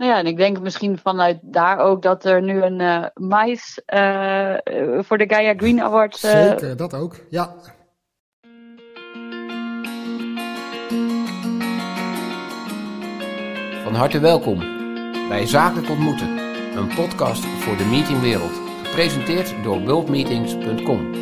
Nou 0.00 0.12
ja, 0.12 0.18
en 0.18 0.26
ik 0.26 0.36
denk 0.36 0.60
misschien 0.60 0.98
vanuit 0.98 1.38
daar 1.42 1.78
ook 1.78 2.02
dat 2.02 2.24
er 2.24 2.42
nu 2.42 2.62
een 2.62 2.80
uh, 2.80 3.04
mais 3.14 3.82
uh, 3.94 4.54
voor 4.98 5.18
de 5.18 5.24
Gaia 5.28 5.54
Green 5.56 5.82
Awards. 5.82 6.24
Uh... 6.24 6.30
Zeker, 6.30 6.76
dat 6.76 6.94
ook. 6.94 7.16
Ja. 7.30 7.54
Van 13.82 13.94
harte 13.94 14.18
welkom 14.18 14.58
bij 15.28 15.46
Zakelijk 15.46 15.90
Ontmoeten, 15.90 16.38
een 16.76 16.94
podcast 16.94 17.44
voor 17.44 17.76
de 17.76 17.84
meetingwereld, 17.84 18.60
gepresenteerd 18.82 19.54
door 19.62 19.80
worldmeetings.com. 19.80 21.14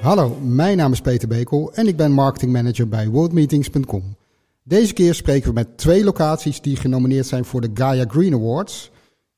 Hallo, 0.00 0.36
mijn 0.40 0.76
naam 0.76 0.92
is 0.92 1.00
Peter 1.00 1.28
Bekel 1.28 1.72
en 1.74 1.86
ik 1.86 1.96
ben 1.96 2.12
marketingmanager 2.12 2.88
bij 2.88 3.08
worldmeetings.com. 3.08 4.20
Deze 4.64 4.92
keer 4.92 5.14
spreken 5.14 5.48
we 5.48 5.54
met 5.54 5.78
twee 5.78 6.04
locaties 6.04 6.60
die 6.60 6.76
genomineerd 6.76 7.26
zijn 7.26 7.44
voor 7.44 7.60
de 7.60 7.70
Gaia 7.74 8.04
Green 8.08 8.34
Awards 8.34 8.90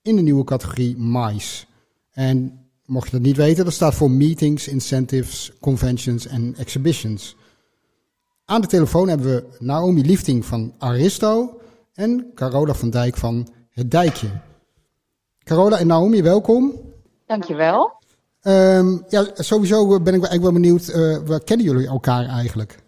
in 0.03 0.17
de 0.17 0.23
nieuwe 0.23 0.45
categorie 0.45 0.97
MICE. 0.99 1.65
En 2.11 2.67
mocht 2.87 3.05
je 3.05 3.13
dat 3.13 3.21
niet 3.21 3.37
weten, 3.37 3.65
dat 3.65 3.73
staat 3.73 3.95
voor 3.95 4.11
Meetings, 4.11 4.69
Incentives, 4.69 5.53
Conventions 5.61 6.27
en 6.27 6.55
Exhibitions. 6.57 7.37
Aan 8.45 8.61
de 8.61 8.67
telefoon 8.67 9.09
hebben 9.09 9.27
we 9.27 9.45
Naomi 9.59 10.07
Liefting 10.07 10.45
van 10.45 10.75
Aristo 10.79 11.61
en 11.95 12.31
Carola 12.35 12.75
van 12.75 12.91
Dijk 12.91 13.17
van 13.17 13.49
Het 13.71 13.91
Dijkje. 13.91 14.29
Carola 15.43 15.79
en 15.79 15.87
Naomi, 15.87 16.23
welkom. 16.23 16.81
Dankjewel. 17.27 17.93
Um, 18.43 19.05
ja, 19.09 19.27
sowieso 19.35 19.87
ben 19.87 20.15
ik 20.15 20.25
eigenlijk 20.25 20.43
wel 20.43 20.53
benieuwd, 20.53 20.89
uh, 20.89 21.19
waar 21.27 21.45
kennen 21.45 21.67
jullie 21.67 21.87
elkaar 21.87 22.27
eigenlijk? 22.27 22.84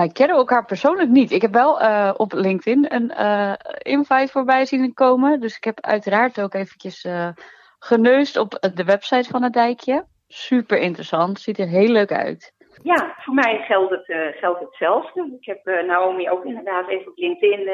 Wij 0.00 0.08
kennen 0.08 0.36
elkaar 0.36 0.64
persoonlijk 0.64 1.08
niet. 1.08 1.30
Ik 1.30 1.42
heb 1.42 1.52
wel 1.52 1.82
uh, 1.82 2.14
op 2.16 2.32
LinkedIn 2.32 2.94
een 2.94 3.12
uh, 3.18 3.54
invite 3.78 4.32
voorbij 4.32 4.64
zien 4.64 4.94
komen. 4.94 5.40
Dus 5.40 5.56
ik 5.56 5.64
heb 5.64 5.80
uiteraard 5.80 6.40
ook 6.40 6.54
eventjes 6.54 7.04
uh, 7.04 7.28
geneust 7.78 8.36
op 8.36 8.50
de 8.74 8.84
website 8.84 9.28
van 9.28 9.42
het 9.42 9.52
dijkje. 9.52 10.04
Super 10.28 10.78
interessant. 10.78 11.40
Ziet 11.40 11.58
er 11.58 11.66
heel 11.66 11.88
leuk 11.88 12.12
uit. 12.12 12.54
Ja, 12.82 13.14
voor 13.16 13.34
mij 13.34 13.58
geldt, 13.58 13.90
het, 13.90 14.36
geldt 14.36 14.60
hetzelfde. 14.60 15.36
Ik 15.40 15.46
heb 15.46 15.84
Naomi 15.86 16.30
ook 16.30 16.44
inderdaad 16.44 16.88
even 16.88 17.10
op 17.10 17.18
LinkedIn 17.18 17.70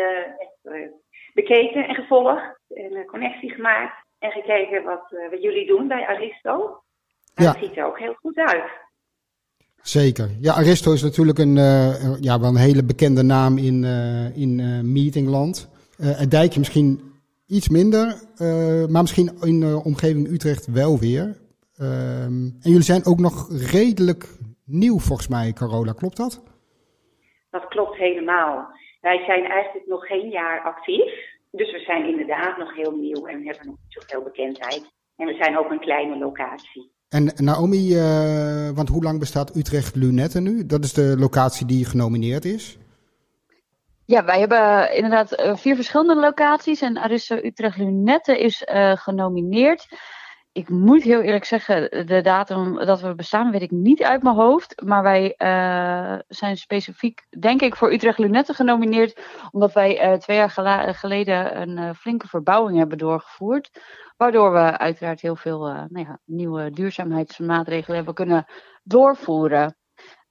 bekeken 1.34 1.88
en 1.88 1.94
gevolgd. 1.94 2.60
En 2.69 2.97
een 2.97 3.06
connectie 3.06 3.50
gemaakt. 3.50 4.04
En 4.19 4.30
gekeken 4.30 4.82
wat, 4.82 5.14
wat 5.30 5.42
jullie 5.42 5.66
doen 5.66 5.88
bij 5.88 6.06
Aristo. 6.06 6.82
Ja. 7.34 7.48
Het 7.50 7.58
ziet 7.58 7.77
er 7.77 7.84
ook 7.84 7.98
heel 7.98 8.14
goed 8.14 8.36
uit. 8.36 8.70
Zeker. 9.86 10.28
Ja, 10.40 10.52
Aristo 10.52 10.92
is 10.92 11.02
natuurlijk 11.02 11.38
een, 11.38 11.56
uh, 11.56 12.20
ja, 12.20 12.40
wel 12.40 12.48
een 12.48 12.56
hele 12.56 12.84
bekende 12.84 13.22
naam 13.22 13.58
in, 13.58 13.82
uh, 13.82 14.36
in 14.36 14.58
uh, 14.58 14.80
meetingland. 14.80 15.70
het 16.02 16.30
dijkje 16.30 16.58
misschien 16.58 17.00
iets 17.46 17.68
minder, 17.68 18.06
maar 18.88 19.02
misschien 19.02 19.30
in 19.40 19.60
de 19.60 19.80
omgeving 19.84 20.28
Utrecht 20.28 20.66
wel 20.66 20.98
weer. 20.98 21.36
Ehm, 21.76 22.40
en 22.62 22.70
jullie 22.72 22.82
zijn 22.82 23.04
ook 23.04 23.18
nog 23.18 23.48
redelijk 23.72 24.24
nieuw 24.64 24.98
volgens 24.98 25.28
mij, 25.28 25.52
Carola. 25.52 25.92
Klopt 25.92 26.16
dat? 26.16 26.42
Dat 27.50 27.68
klopt 27.68 27.96
helemaal. 27.96 28.68
Wij 29.00 29.24
zijn 29.26 29.44
eigenlijk 29.44 29.86
nog 29.86 30.06
geen 30.06 30.28
jaar 30.28 30.62
actief. 30.62 31.12
Dus 31.50 31.72
we 31.72 31.78
zijn 31.78 32.08
inderdaad 32.08 32.58
nog 32.58 32.74
heel 32.74 32.96
nieuw 32.96 33.26
en 33.26 33.44
hebben 33.46 33.66
nog 33.66 33.76
niet 33.82 33.92
zoveel 34.02 34.22
bekendheid. 34.22 34.92
En 35.16 35.26
we 35.26 35.34
zijn 35.34 35.58
ook 35.58 35.70
een 35.70 35.80
kleine 35.80 36.18
locatie. 36.18 36.94
En 37.08 37.32
Naomi, 37.36 37.94
uh, 37.94 38.68
want 38.74 38.88
hoe 38.88 39.02
lang 39.02 39.18
bestaat 39.18 39.56
Utrecht 39.56 39.94
Lunette 39.94 40.40
nu? 40.40 40.66
Dat 40.66 40.84
is 40.84 40.92
de 40.92 41.14
locatie 41.18 41.66
die 41.66 41.84
genomineerd 41.84 42.44
is. 42.44 42.78
Ja, 44.04 44.24
wij 44.24 44.38
hebben 44.38 44.94
inderdaad 44.94 45.32
eh, 45.32 45.56
vier 45.56 45.74
verschillende 45.74 46.16
locaties 46.16 46.80
en 46.80 46.98
Aristo 46.98 47.36
Utrecht 47.36 47.76
Lunette 47.76 48.38
is 48.38 48.66
uh, 48.72 48.96
genomineerd. 48.96 49.86
Ik 50.56 50.68
moet 50.68 51.02
heel 51.02 51.20
eerlijk 51.20 51.44
zeggen, 51.44 52.06
de 52.06 52.20
datum 52.20 52.84
dat 52.84 53.00
we 53.00 53.14
bestaan 53.14 53.50
weet 53.50 53.62
ik 53.62 53.70
niet 53.70 54.03
uit 54.03 54.22
mijn 54.22 54.34
hoofd. 54.34 54.82
Maar 54.84 55.03
wij 55.03 55.34
uh, 55.38 56.19
zijn 56.28 56.56
specifiek, 56.56 57.26
denk 57.38 57.62
ik, 57.62 57.76
voor 57.76 57.92
Utrecht 57.92 58.19
Lunette 58.19 58.54
genomineerd. 58.54 59.20
Omdat 59.50 59.72
wij 59.72 60.19
twee 60.19 60.36
jaar 60.36 60.50
geleden 60.94 61.60
een 61.60 61.94
flinke 61.94 62.28
verbouwing 62.28 62.78
hebben 62.78 62.98
doorgevoerd. 62.98 63.70
Waardoor 64.16 64.53
we 64.53 64.78
uiteraard 64.78 65.20
heel 65.20 65.36
veel 65.36 65.60
nou 65.60 66.06
ja, 66.06 66.19
nieuwe 66.25 66.70
duurzaamheidsmaatregelen 66.70 67.97
hebben 67.97 68.14
kunnen 68.14 68.44
doorvoeren. 68.82 69.76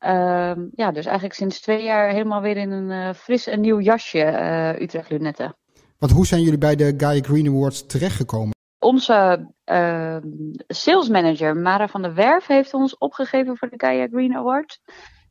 Uh, 0.05 0.51
ja, 0.71 0.91
dus 0.91 1.05
eigenlijk 1.05 1.35
sinds 1.35 1.61
twee 1.61 1.83
jaar 1.83 2.09
helemaal 2.09 2.41
weer 2.41 2.57
in 2.57 2.71
een 2.71 3.16
fris 3.16 3.47
en 3.47 3.61
nieuw 3.61 3.79
jasje 3.79 4.75
Utrecht 4.81 5.09
Lunetten. 5.09 5.55
Want 5.97 6.11
hoe 6.11 6.25
zijn 6.25 6.41
jullie 6.41 6.57
bij 6.57 6.75
de 6.75 6.94
Gaia 6.97 7.21
Green 7.21 7.47
Awards 7.47 7.85
terechtgekomen? 7.85 8.53
Onze 8.80 9.47
ehm, 9.63 10.22
sales 10.68 11.09
manager 11.09 11.56
Mara 11.56 11.88
van 11.88 12.02
der 12.02 12.13
Werf 12.13 12.47
heeft 12.47 12.74
ons 12.74 12.97
opgegeven 12.97 13.58
voor 13.58 13.69
de 13.69 13.86
Gaia 13.86 14.08
Green 14.08 14.36
Awards. 14.36 14.81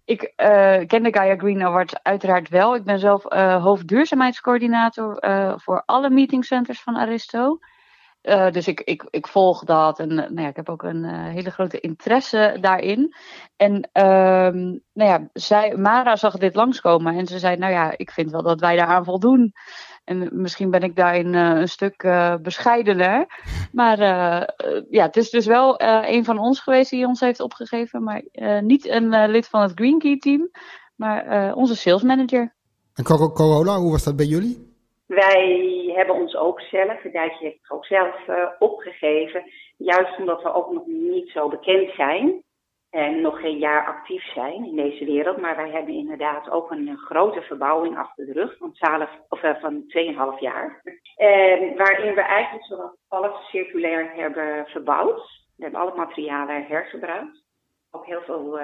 Ik 0.04 0.32
ken 0.86 1.02
de 1.02 1.12
Gaia 1.12 1.36
Green 1.36 1.62
Awards 1.62 1.94
uiteraard 2.02 2.48
wel. 2.48 2.74
Ik 2.74 2.84
ben 2.84 2.98
zelf 2.98 3.22
hoofdduurzaamheidscoördinator 3.62 5.16
voor 5.60 5.82
alle 5.86 6.10
meetingcenters 6.10 6.82
van 6.82 6.96
Aristo. 6.96 7.58
Uh, 8.24 8.50
dus 8.50 8.68
ik, 8.68 8.80
ik, 8.80 9.04
ik 9.10 9.26
volg 9.26 9.64
dat 9.64 9.98
en 9.98 10.14
nou 10.14 10.40
ja, 10.40 10.48
ik 10.48 10.56
heb 10.56 10.68
ook 10.68 10.82
een 10.82 11.04
uh, 11.04 11.28
hele 11.28 11.50
grote 11.50 11.80
interesse 11.80 12.56
daarin. 12.60 13.14
En 13.56 13.74
um, 13.74 14.80
nou 14.92 15.10
ja, 15.10 15.28
zij, 15.32 15.76
Mara 15.76 16.16
zag 16.16 16.36
dit 16.38 16.54
langskomen 16.54 17.18
en 17.18 17.26
ze 17.26 17.38
zei, 17.38 17.56
nou 17.56 17.72
ja, 17.72 17.94
ik 17.96 18.10
vind 18.10 18.30
wel 18.30 18.42
dat 18.42 18.60
wij 18.60 18.76
daaraan 18.76 19.04
voldoen. 19.04 19.52
En 20.04 20.28
misschien 20.32 20.70
ben 20.70 20.82
ik 20.82 20.96
daarin 20.96 21.32
uh, 21.32 21.50
een 21.60 21.68
stuk 21.68 22.08
bescheidener. 22.42 23.26
Maar 23.72 23.98
ja, 24.90 25.04
het 25.04 25.16
is 25.16 25.30
dus 25.30 25.46
wel 25.46 25.80
een 26.06 26.24
van 26.24 26.38
ons 26.38 26.60
geweest 26.60 26.90
die 26.90 27.06
ons 27.06 27.20
heeft 27.20 27.40
opgegeven. 27.40 28.02
Maar 28.02 28.22
niet 28.60 28.88
een 28.88 29.30
lid 29.30 29.48
van 29.48 29.60
het 29.60 29.72
Green 29.74 29.98
Key 29.98 30.18
team, 30.18 30.50
maar 30.96 31.54
onze 31.54 31.76
sales 31.76 32.02
manager. 32.02 32.54
En 32.94 33.04
Corolla, 33.04 33.78
hoe 33.78 33.90
was 33.90 34.04
dat 34.04 34.16
bij 34.16 34.26
jullie? 34.26 34.72
Wij 35.06 35.92
hebben 35.96 36.14
ons 36.14 36.36
ook 36.36 36.60
zelf, 36.60 37.02
het 37.02 37.12
Dijkje 37.12 37.44
heeft 37.44 37.58
het 37.62 37.70
ook 37.70 37.86
zelf 37.86 38.28
uh, 38.28 38.36
opgegeven. 38.58 39.42
Juist 39.76 40.18
omdat 40.18 40.42
we 40.42 40.54
ook 40.54 40.72
nog 40.72 40.86
niet 40.86 41.30
zo 41.30 41.48
bekend 41.48 41.90
zijn. 41.90 42.42
En 42.94 43.20
nog 43.20 43.40
geen 43.40 43.58
jaar 43.58 43.86
actief 43.86 44.32
zijn 44.32 44.64
in 44.64 44.76
deze 44.76 45.04
wereld. 45.04 45.36
Maar 45.36 45.56
wij 45.56 45.70
hebben 45.70 45.94
inderdaad 45.94 46.50
ook 46.50 46.70
een 46.70 46.96
grote 46.96 47.42
verbouwing 47.42 47.98
achter 47.98 48.26
de 48.26 48.32
rug 48.32 48.56
van, 48.56 48.72
12, 48.72 49.10
of, 49.28 49.42
uh, 49.42 49.60
van 49.60 49.84
2,5 49.86 50.40
jaar. 50.40 50.82
Waarin 51.76 52.14
we 52.14 52.20
eigenlijk 52.20 52.64
zowat 52.64 52.96
alles 53.08 53.48
circulair 53.48 54.14
hebben 54.14 54.66
verbouwd. 54.66 55.44
We 55.56 55.62
hebben 55.62 55.80
alle 55.80 55.96
materialen 55.96 56.66
hergebruikt. 56.66 57.44
Ook 57.90 58.06
heel 58.06 58.22
veel 58.22 58.58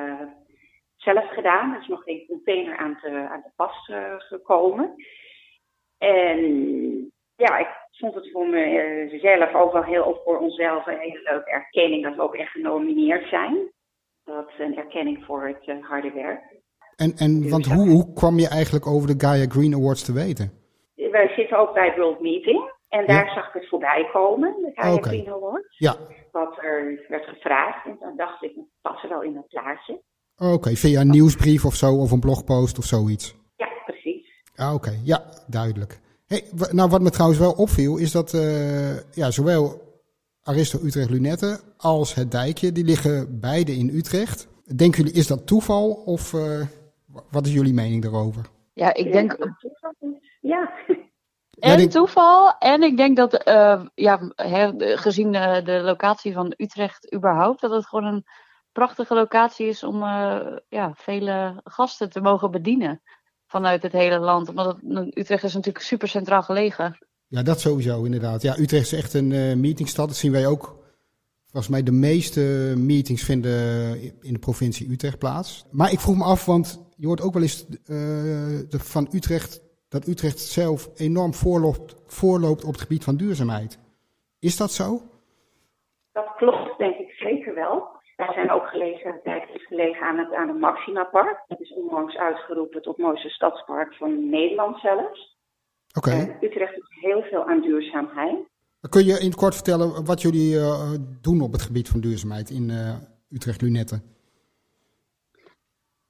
zelf 0.97 1.29
gedaan. 1.29 1.75
Er 1.75 1.81
is 1.81 1.89
nog 1.89 2.03
geen 2.03 2.27
container 2.27 2.77
aan 2.77 2.99
te, 3.03 3.09
aan 3.09 3.43
te 3.43 3.51
pas 3.57 3.91
gekomen. 4.19 4.95
En 5.99 6.41
ja, 7.37 7.59
ik 7.59 7.69
vond 7.91 8.15
het 8.15 8.31
voor 8.31 8.49
mezelf 8.49 9.55
ook 9.55 9.73
wel 9.73 9.85
heel, 9.85 10.21
voor 10.25 10.39
onszelf, 10.39 10.87
een 10.87 10.99
hele 10.99 11.21
leuke 11.23 11.51
erkenning 11.51 12.03
dat 12.03 12.15
we 12.15 12.23
ook 12.23 12.35
echt 12.35 12.51
genomineerd 12.51 13.29
zijn. 13.29 13.79
Dat 14.25 14.49
is 14.49 14.59
een 14.59 14.77
erkenning 14.77 15.25
voor 15.25 15.47
het 15.47 15.67
uh, 15.67 15.85
harde 15.89 16.13
werk. 16.13 16.43
En, 16.97 17.13
en 17.17 17.41
dus 17.41 17.51
want 17.51 17.67
hoe, 17.67 17.89
hoe 17.89 18.13
kwam 18.13 18.39
je 18.39 18.49
eigenlijk 18.49 18.87
over 18.87 19.09
de 19.09 19.27
Gaia 19.27 19.47
Green 19.49 19.75
Awards 19.75 20.05
te 20.05 20.13
weten? 20.13 20.53
Wij 20.95 21.29
zitten 21.29 21.59
ook 21.59 21.75
bij 21.75 21.95
World 21.97 22.21
Meeting. 22.21 22.73
En 22.89 23.07
daar 23.07 23.27
ja. 23.27 23.35
zag 23.35 23.47
ik 23.47 23.53
het 23.53 23.69
voorbij 23.69 24.09
komen, 24.13 24.55
de 24.61 24.71
Gaia 24.75 24.95
okay. 24.95 25.13
Green 25.13 25.33
Awards. 25.33 25.79
Ja. 25.79 25.97
Wat 26.33 26.59
er 26.63 27.05
werd 27.09 27.25
gevraagd. 27.25 27.87
En 27.87 27.97
dan 28.01 28.17
dacht 28.17 28.43
ik, 28.43 28.53
het 28.55 28.65
passen 28.81 29.09
wel 29.09 29.23
in 29.23 29.37
het 29.37 29.49
plaatje. 29.49 30.01
Oké, 30.37 30.53
okay. 30.53 30.75
via 30.75 31.01
een 31.01 31.11
nieuwsbrief 31.11 31.65
of 31.65 31.75
zo, 31.75 31.95
of 31.95 32.11
een 32.11 32.21
blogpost 32.21 32.79
of 32.79 32.85
zoiets? 32.85 33.39
Ah, 34.61 34.75
Oké, 34.75 34.89
okay. 34.89 35.01
ja, 35.05 35.23
duidelijk. 35.47 36.01
Hey, 36.27 36.43
nou, 36.71 36.91
wat 36.91 37.01
me 37.01 37.11
trouwens 37.11 37.41
wel 37.41 37.53
opviel, 37.53 37.97
is 37.99 38.13
dat 38.13 38.33
uh, 38.33 38.97
ja, 39.13 39.31
zowel 39.31 39.90
Aristo 40.43 40.79
Utrecht 40.83 41.11
Lunette 41.11 41.61
als 41.77 42.15
het 42.15 42.31
dijkje, 42.31 42.73
die 42.73 42.85
liggen 42.85 43.41
beide 43.41 43.77
in 43.77 43.89
Utrecht. 43.89 44.49
Denken 44.77 45.03
jullie, 45.03 45.19
is 45.19 45.27
dat 45.27 45.47
toeval 45.47 45.91
of 45.91 46.33
uh, 46.33 46.67
wat 47.31 47.47
is 47.47 47.53
jullie 47.53 47.75
mening 47.75 48.03
daarover? 48.03 48.47
Ja, 48.73 48.95
ik 48.95 49.13
denk. 49.13 49.37
Ja. 50.41 50.73
En 51.59 51.77
denk... 51.77 51.91
toeval. 51.91 52.59
En 52.59 52.83
ik 52.83 52.97
denk 52.97 53.17
dat, 53.17 53.49
uh, 53.49 53.85
ja, 53.95 54.33
gezien 54.77 55.33
de, 55.33 55.61
de, 55.65 55.81
locatie 55.81 56.33
van 56.33 56.55
Utrecht 56.57 57.15
überhaupt, 57.15 57.61
dat 57.61 57.71
het 57.71 57.87
gewoon 57.87 58.15
een 58.15 58.25
prachtige 58.73 59.15
locatie 59.15 59.67
is 59.67 59.83
om 59.83 60.03
ja, 60.69 60.93
vele 60.95 61.61
gasten 61.65 62.11
te 62.11 62.21
mogen 62.21 62.51
bedienen 62.51 63.03
vanuit 63.47 63.83
het 63.83 63.93
hele 63.93 64.19
land. 64.19 64.49
Omdat 64.49 64.67
het, 64.67 65.17
Utrecht 65.19 65.45
is 65.45 65.55
natuurlijk 65.55 65.85
super 65.85 66.09
centraal 66.09 66.43
gelegen. 66.43 66.99
Ja, 67.31 67.43
dat 67.43 67.61
sowieso 67.61 68.05
inderdaad. 68.05 68.43
Ja, 68.43 68.59
Utrecht 68.59 68.93
is 68.93 68.93
echt 68.93 69.15
een 69.15 69.31
uh, 69.31 69.55
meetingstad. 69.55 70.07
Dat 70.09 70.17
zien 70.17 70.33
wij 70.33 70.47
ook. 70.47 70.79
Volgens 71.47 71.73
mij 71.73 71.83
de 71.83 71.93
meeste 71.93 72.41
meetings 72.77 73.25
vinden 73.25 73.53
in 74.21 74.33
de 74.33 74.39
provincie 74.39 74.91
Utrecht 74.91 75.19
plaats. 75.19 75.67
Maar 75.71 75.93
ik 75.93 76.01
vroeg 76.01 76.17
me 76.17 76.25
af, 76.25 76.45
want 76.45 76.93
je 76.97 77.07
hoort 77.07 77.23
ook 77.23 77.33
wel 77.33 77.43
eens 77.43 77.67
uh, 77.69 77.77
de, 78.69 78.79
van 78.79 79.09
Utrecht 79.13 79.63
dat 79.89 80.07
Utrecht 80.07 80.39
zelf 80.39 80.89
enorm 80.97 81.35
voorloopt, 81.35 81.97
voorloopt 82.07 82.65
op 82.65 82.73
het 82.73 82.81
gebied 82.81 83.05
van 83.05 83.17
duurzaamheid. 83.17 83.79
Is 84.41 84.57
dat 84.57 84.71
zo? 84.71 85.01
Dat 86.13 86.35
klopt, 86.37 86.79
denk 86.79 86.97
ik 86.97 87.11
zeker 87.11 87.55
wel. 87.55 87.89
Wij 88.17 88.33
zijn 88.33 88.51
ook 88.51 88.67
gelegen, 88.67 89.21
gelegen 89.53 90.03
aan 90.03 90.19
het, 90.19 90.35
aan 90.35 90.49
het 90.49 90.59
Maxima 90.59 91.05
Park. 91.05 91.45
Dat 91.49 91.61
is 91.61 91.73
onlangs 91.73 92.17
uitgeroepen 92.17 92.83
tot 92.83 92.99
mooiste 92.99 93.29
stadspark 93.29 93.95
van 93.95 94.29
Nederland 94.29 94.81
zelfs. 94.81 95.39
Oké. 95.93 96.37
Utrecht 96.41 96.75
doet 96.75 96.95
heel 97.01 97.23
veel 97.23 97.45
aan 97.47 97.61
duurzaamheid. 97.61 98.39
Kun 98.89 99.05
je 99.05 99.19
in 99.19 99.27
het 99.27 99.35
kort 99.35 99.55
vertellen 99.55 100.05
wat 100.05 100.23
jullie 100.23 100.55
uh, 100.55 100.91
doen 101.21 101.41
op 101.41 101.53
het 101.53 101.63
gebied 101.63 101.89
van 101.89 102.01
duurzaamheid 102.01 102.51
in 102.51 102.69
uh, 102.69 102.95
Utrecht 103.31 103.61
Lunetten? 103.61 104.03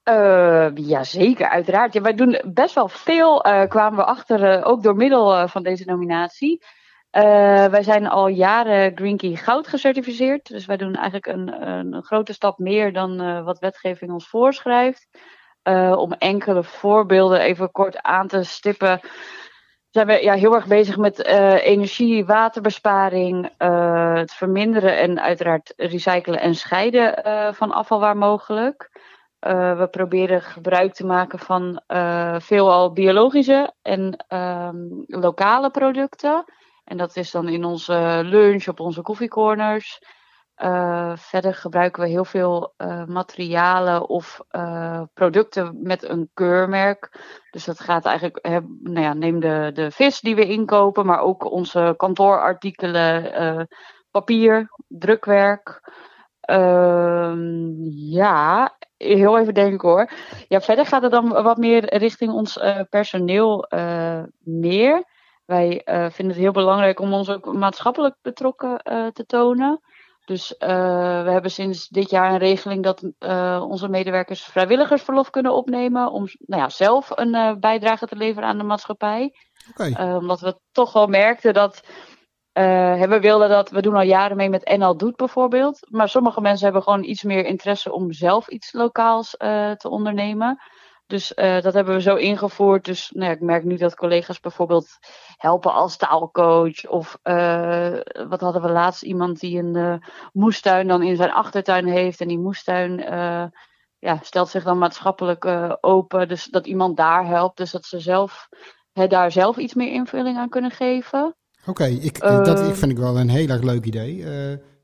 Uh, 0.09 0.69
ja, 0.75 1.03
zeker, 1.03 1.49
uiteraard. 1.49 1.93
Ja, 1.93 2.01
wij 2.01 2.15
doen 2.15 2.41
best 2.53 2.75
wel 2.75 2.87
veel, 2.87 3.47
uh, 3.47 3.63
kwamen 3.67 3.97
we 3.97 4.05
achter, 4.05 4.63
ook 4.65 4.83
door 4.83 4.95
middel 4.95 5.47
van 5.47 5.63
deze 5.63 5.85
nominatie. 5.85 6.63
wij 7.11 7.83
zijn 7.83 8.07
al 8.07 8.27
jaren 8.27 8.97
Green 8.97 9.17
Key 9.17 9.35
goud 9.35 9.67
gecertificeerd. 9.67 10.47
Dus 10.47 10.65
wij 10.65 10.77
doen 10.77 10.95
eigenlijk 10.95 11.25
een, 11.25 11.67
een 11.67 12.03
grote 12.03 12.33
stap 12.33 12.59
meer 12.59 12.93
dan 12.93 13.43
wat 13.43 13.59
wetgeving 13.59 14.11
ons 14.11 14.27
voorschrijft. 14.27 15.07
om 15.95 16.11
enkele 16.11 16.63
voorbeelden 16.63 17.39
even 17.39 17.71
kort 17.71 18.01
aan 18.01 18.27
te 18.27 18.43
stippen 18.43 18.99
zijn 19.91 20.07
we 20.07 20.23
ja, 20.23 20.33
heel 20.33 20.53
erg 20.55 20.67
bezig 20.67 20.97
met 20.97 21.27
uh, 21.27 21.65
energie, 21.65 22.25
waterbesparing, 22.25 23.49
uh, 23.57 24.13
het 24.13 24.33
verminderen 24.33 24.97
en 24.97 25.21
uiteraard 25.21 25.73
recyclen 25.77 26.39
en 26.39 26.55
scheiden 26.55 27.23
uh, 27.27 27.53
van 27.53 27.71
afval 27.71 27.99
waar 27.99 28.17
mogelijk. 28.17 28.89
we 29.39 29.87
proberen 29.91 30.41
gebruik 30.41 30.93
te 30.93 31.05
maken 31.05 31.39
van 31.39 31.81
veelal 32.41 32.93
biologische 32.93 33.73
en 33.81 34.25
um, 34.29 35.03
lokale 35.07 35.69
producten. 35.69 36.45
En 36.83 36.97
dat 36.97 37.15
is 37.15 37.31
dan 37.31 37.47
in 37.47 37.63
onze 37.63 38.21
lunch, 38.23 38.67
op 38.67 38.79
onze 38.79 39.01
koffiecorners. 39.01 40.01
Uh, 40.63 41.11
verder 41.15 41.53
gebruiken 41.53 42.03
we 42.03 42.09
heel 42.09 42.25
veel 42.25 42.73
uh, 42.77 43.05
materialen 43.05 44.09
of 44.09 44.41
uh, 44.51 45.01
producten 45.13 45.77
met 45.81 46.03
een 46.03 46.29
keurmerk. 46.33 47.19
Dus 47.51 47.65
dat 47.65 47.79
gaat 47.79 48.05
eigenlijk, 48.05 48.39
nou 48.81 48.99
ja, 48.99 49.13
neem 49.13 49.39
de, 49.39 49.71
de 49.73 49.91
vis 49.91 50.19
die 50.19 50.35
we 50.35 50.45
inkopen, 50.45 51.05
maar 51.05 51.19
ook 51.19 51.51
onze 51.51 51.93
kantoorartikelen, 51.97 53.67
papier, 54.11 54.69
drukwerk. 54.87 55.91
Ehm, 56.41 57.83
ja, 57.93 58.77
heel 58.97 59.39
even 59.39 59.53
denken 59.53 59.89
hoor. 59.89 60.09
Ja, 60.47 60.61
verder 60.61 60.85
gaat 60.85 61.01
het 61.01 61.11
dan 61.11 61.29
wat 61.29 61.57
meer 61.57 61.97
richting 61.97 62.31
ons 62.31 62.59
personeel 62.89 63.67
meer. 64.39 65.03
Wij 65.45 65.81
vinden 65.85 66.27
het 66.27 66.43
heel 66.43 66.51
belangrijk 66.51 66.99
om 66.99 67.13
ons 67.13 67.29
ook 67.29 67.53
maatschappelijk 67.53 68.15
betrokken 68.21 68.81
te 69.13 69.25
tonen. 69.25 69.81
Dus 70.31 70.55
uh, 70.59 71.23
we 71.23 71.31
hebben 71.31 71.51
sinds 71.51 71.87
dit 71.87 72.09
jaar 72.09 72.31
een 72.31 72.37
regeling 72.37 72.83
dat 72.83 73.03
uh, 73.19 73.65
onze 73.67 73.89
medewerkers 73.89 74.43
vrijwilligersverlof 74.43 75.29
kunnen 75.29 75.53
opnemen. 75.53 76.11
Om 76.11 76.27
nou 76.39 76.61
ja, 76.61 76.69
zelf 76.69 77.09
een 77.15 77.35
uh, 77.35 77.53
bijdrage 77.59 78.07
te 78.07 78.15
leveren 78.15 78.49
aan 78.49 78.57
de 78.57 78.63
maatschappij. 78.63 79.33
Okay. 79.69 80.15
omdat 80.15 80.39
we 80.39 80.59
toch 80.71 80.93
wel 80.93 81.07
merkten 81.07 81.53
dat. 81.53 81.81
we 82.53 83.17
wilden 83.21 83.49
dat. 83.49 83.69
We 83.69 83.81
doen 83.81 83.95
al 83.95 84.01
jaren 84.01 84.37
mee 84.37 84.49
met 84.49 84.77
NL 84.77 84.97
Doet 84.97 85.15
bijvoorbeeld. 85.15 85.87
Maar 85.89 86.09
sommige 86.09 86.41
mensen 86.41 86.63
hebben 86.63 86.83
gewoon 86.83 87.03
iets 87.03 87.23
meer 87.23 87.45
interesse 87.45 87.91
om 87.93 88.11
zelf 88.11 88.47
iets 88.47 88.73
lokaals 88.73 89.29
te 89.77 89.89
ondernemen. 89.89 90.61
Dus 91.11 91.33
uh, 91.35 91.61
dat 91.61 91.73
hebben 91.73 91.93
we 91.93 92.01
zo 92.01 92.15
ingevoerd. 92.15 92.85
Dus 92.85 93.11
nou 93.13 93.25
ja, 93.25 93.31
ik 93.31 93.41
merk 93.41 93.63
nu 93.63 93.77
dat 93.77 93.95
collega's 93.95 94.39
bijvoorbeeld 94.39 94.87
helpen 95.37 95.73
als 95.73 95.97
taalcoach. 95.97 96.87
Of 96.87 97.17
uh, 97.23 97.97
wat 98.29 98.41
hadden 98.41 98.61
we 98.61 98.71
laatst? 98.71 99.03
Iemand 99.03 99.39
die 99.39 99.57
een 99.57 99.75
uh, 99.75 99.95
moestuin 100.33 100.87
dan 100.87 101.03
in 101.03 101.15
zijn 101.15 101.31
achtertuin 101.31 101.87
heeft. 101.87 102.21
En 102.21 102.27
die 102.27 102.39
moestuin 102.39 102.97
ja, 103.99 104.19
stelt 104.21 104.49
zich 104.49 104.63
dan 104.63 104.77
maatschappelijk 104.77 105.45
open. 105.81 106.27
Dus 106.27 106.45
dat 106.45 106.67
iemand 106.67 106.97
daar 106.97 107.25
helpt. 107.25 107.57
Dus 107.57 107.71
dat 107.71 107.85
ze 107.85 107.99
zelf 107.99 108.47
hè, 108.93 109.07
daar 109.07 109.31
zelf 109.31 109.57
iets 109.57 109.73
meer 109.73 109.93
invulling 109.93 110.37
aan 110.37 110.49
kunnen 110.49 110.71
geven. 110.71 111.35
Oké, 111.59 111.69
okay, 111.69 111.91
ik, 111.91 112.19
dat 112.19 112.77
vind 112.77 112.91
ik 112.91 112.97
wel 112.97 113.19
een 113.19 113.29
heel 113.29 113.47
erg 113.47 113.61
leuk 113.61 113.85
idee. 113.85 114.25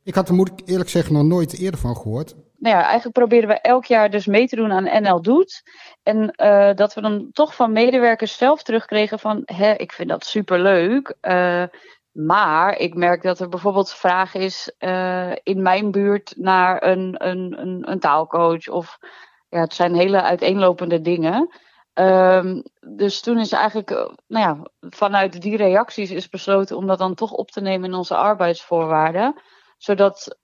ik 0.03 0.15
had 0.15 0.29
er, 0.29 0.35
moet 0.35 0.51
ik 0.51 0.69
eerlijk 0.69 0.89
zeggen, 0.89 1.13
nog 1.13 1.23
nooit 1.23 1.57
eerder 1.57 1.79
van 1.79 1.95
gehoord 1.95 2.35
nou 2.57 2.75
ja, 2.75 2.83
eigenlijk 2.83 3.13
proberen 3.13 3.49
we 3.49 3.59
elk 3.61 3.85
jaar 3.85 4.09
dus 4.09 4.25
mee 4.25 4.47
te 4.47 4.55
doen 4.55 4.71
aan 4.71 5.03
NL 5.03 5.21
Doet. 5.21 5.63
En 6.03 6.33
uh, 6.37 6.73
dat 6.73 6.93
we 6.93 7.01
dan 7.01 7.29
toch 7.31 7.55
van 7.55 7.71
medewerkers 7.71 8.37
zelf 8.37 8.63
terugkregen 8.63 9.19
van, 9.19 9.41
ik 9.77 9.91
vind 9.91 10.09
dat 10.09 10.25
superleuk. 10.25 11.15
Uh, 11.21 11.63
maar 12.11 12.77
ik 12.77 12.95
merk 12.95 13.21
dat 13.21 13.39
er 13.39 13.49
bijvoorbeeld 13.49 13.93
vraag 13.93 14.33
is 14.33 14.75
uh, 14.79 15.31
in 15.43 15.61
mijn 15.61 15.91
buurt 15.91 16.33
naar 16.37 16.83
een, 16.83 17.15
een, 17.27 17.61
een, 17.61 17.91
een, 17.91 17.99
taalcoach. 17.99 18.67
Of 18.67 18.97
ja, 19.49 19.59
het 19.59 19.73
zijn 19.73 19.95
hele 19.95 20.21
uiteenlopende 20.21 21.01
dingen. 21.01 21.49
Um, 21.93 22.63
dus 22.79 23.21
toen 23.21 23.39
is 23.39 23.51
eigenlijk, 23.51 23.89
nou 24.27 24.47
ja, 24.47 24.57
vanuit 24.79 25.41
die 25.41 25.57
reacties 25.57 26.11
is 26.11 26.29
besloten 26.29 26.77
om 26.77 26.87
dat 26.87 26.97
dan 26.97 27.15
toch 27.15 27.31
op 27.31 27.51
te 27.51 27.61
nemen 27.61 27.89
in 27.89 27.95
onze 27.95 28.15
arbeidsvoorwaarden. 28.15 29.41
Zodat 29.77 30.37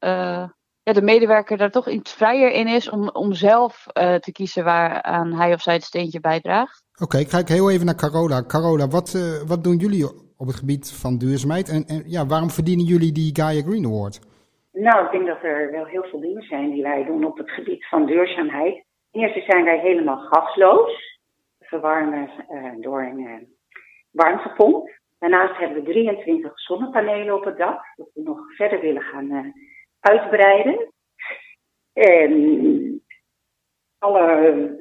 ja, 0.83 0.93
de 0.93 1.01
medewerker 1.01 1.57
daar 1.57 1.71
toch 1.71 1.89
iets 1.89 2.13
vrijer 2.13 2.51
in 2.51 2.67
is 2.67 2.89
om, 2.89 3.09
om 3.09 3.33
zelf 3.33 3.85
uh, 3.93 4.15
te 4.15 4.31
kiezen 4.31 4.63
waar 4.63 5.01
aan 5.01 5.33
hij 5.33 5.53
of 5.53 5.61
zij 5.61 5.73
het 5.73 5.83
steentje 5.83 6.19
bijdraagt. 6.19 6.83
Oké, 6.93 7.03
okay, 7.03 7.21
ik 7.21 7.29
ga 7.29 7.53
heel 7.53 7.71
even 7.71 7.85
naar 7.85 7.95
Carola. 7.95 8.43
Carola, 8.47 8.87
wat, 8.87 9.13
uh, 9.15 9.47
wat 9.47 9.63
doen 9.63 9.75
jullie 9.75 10.05
op 10.37 10.47
het 10.47 10.55
gebied 10.55 10.91
van 11.01 11.17
duurzaamheid 11.17 11.69
en, 11.69 11.83
en 11.85 12.03
ja, 12.05 12.25
waarom 12.25 12.49
verdienen 12.49 12.85
jullie 12.85 13.11
die 13.11 13.35
Gaia 13.35 13.61
Green 13.61 13.85
Award? 13.85 14.19
Nou, 14.71 15.05
ik 15.05 15.11
denk 15.11 15.27
dat 15.27 15.43
er 15.43 15.71
wel 15.71 15.85
heel 15.85 16.03
veel 16.03 16.19
dingen 16.19 16.43
zijn 16.43 16.71
die 16.71 16.83
wij 16.83 17.05
doen 17.05 17.25
op 17.25 17.37
het 17.37 17.49
gebied 17.49 17.87
van 17.87 18.05
duurzaamheid. 18.05 18.83
Ten 19.11 19.21
eerste 19.21 19.41
zijn 19.47 19.63
wij 19.63 19.79
helemaal 19.79 20.17
gasloos, 20.17 21.19
verwarmen 21.59 22.29
uh, 22.51 22.71
door 22.79 23.01
een 23.01 23.47
warmtepomp. 24.11 24.89
Daarnaast 25.19 25.59
hebben 25.59 25.83
we 25.83 25.91
23 25.91 26.59
zonnepanelen 26.59 27.35
op 27.35 27.43
het 27.43 27.57
dak, 27.57 27.81
dat 27.95 28.09
we 28.13 28.21
nog 28.21 28.55
verder 28.55 28.81
willen 28.81 29.01
gaan 29.01 29.53
uitbreiden. 30.03 30.91
En 31.93 32.31
alle, 33.97 34.25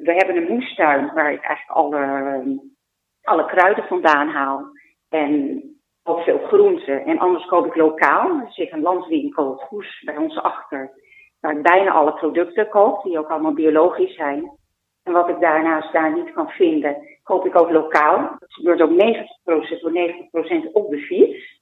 we 0.01 0.13
hebben 0.13 0.35
een 0.35 0.53
moestuin 0.53 1.13
waar 1.13 1.31
ik 1.31 1.43
eigenlijk 1.43 1.77
alle, 1.77 2.59
alle 3.21 3.45
kruiden 3.45 3.83
vandaan 3.83 4.27
haal. 4.27 4.71
En 5.09 5.61
ook 6.03 6.19
veel 6.19 6.39
groenten. 6.39 7.05
En 7.05 7.19
anders 7.19 7.45
koop 7.45 7.65
ik 7.65 7.75
lokaal. 7.75 8.29
Er 8.29 8.51
zit 8.51 8.71
een 8.71 8.81
landwinkel, 8.81 9.55
Goes, 9.55 10.01
bij 10.05 10.17
ons 10.17 10.37
achter. 10.37 10.91
Waar 11.39 11.57
ik 11.57 11.61
bijna 11.61 11.91
alle 11.91 12.13
producten 12.13 12.69
koop, 12.69 13.03
die 13.03 13.19
ook 13.19 13.29
allemaal 13.29 13.53
biologisch 13.53 14.15
zijn. 14.15 14.51
En 15.03 15.13
wat 15.13 15.29
ik 15.29 15.39
daarnaast 15.39 15.93
daar 15.93 16.13
niet 16.13 16.33
kan 16.33 16.49
vinden, 16.49 16.97
koop 17.23 17.45
ik 17.45 17.55
ook 17.55 17.69
lokaal. 17.69 18.35
Dat 18.39 18.53
gebeurt 18.53 18.81
ook 18.81 18.91
90% 18.91 19.81
voor 19.81 19.91
90% 20.69 20.71
op 20.71 20.89
de 20.89 20.97
fiets. 20.97 21.61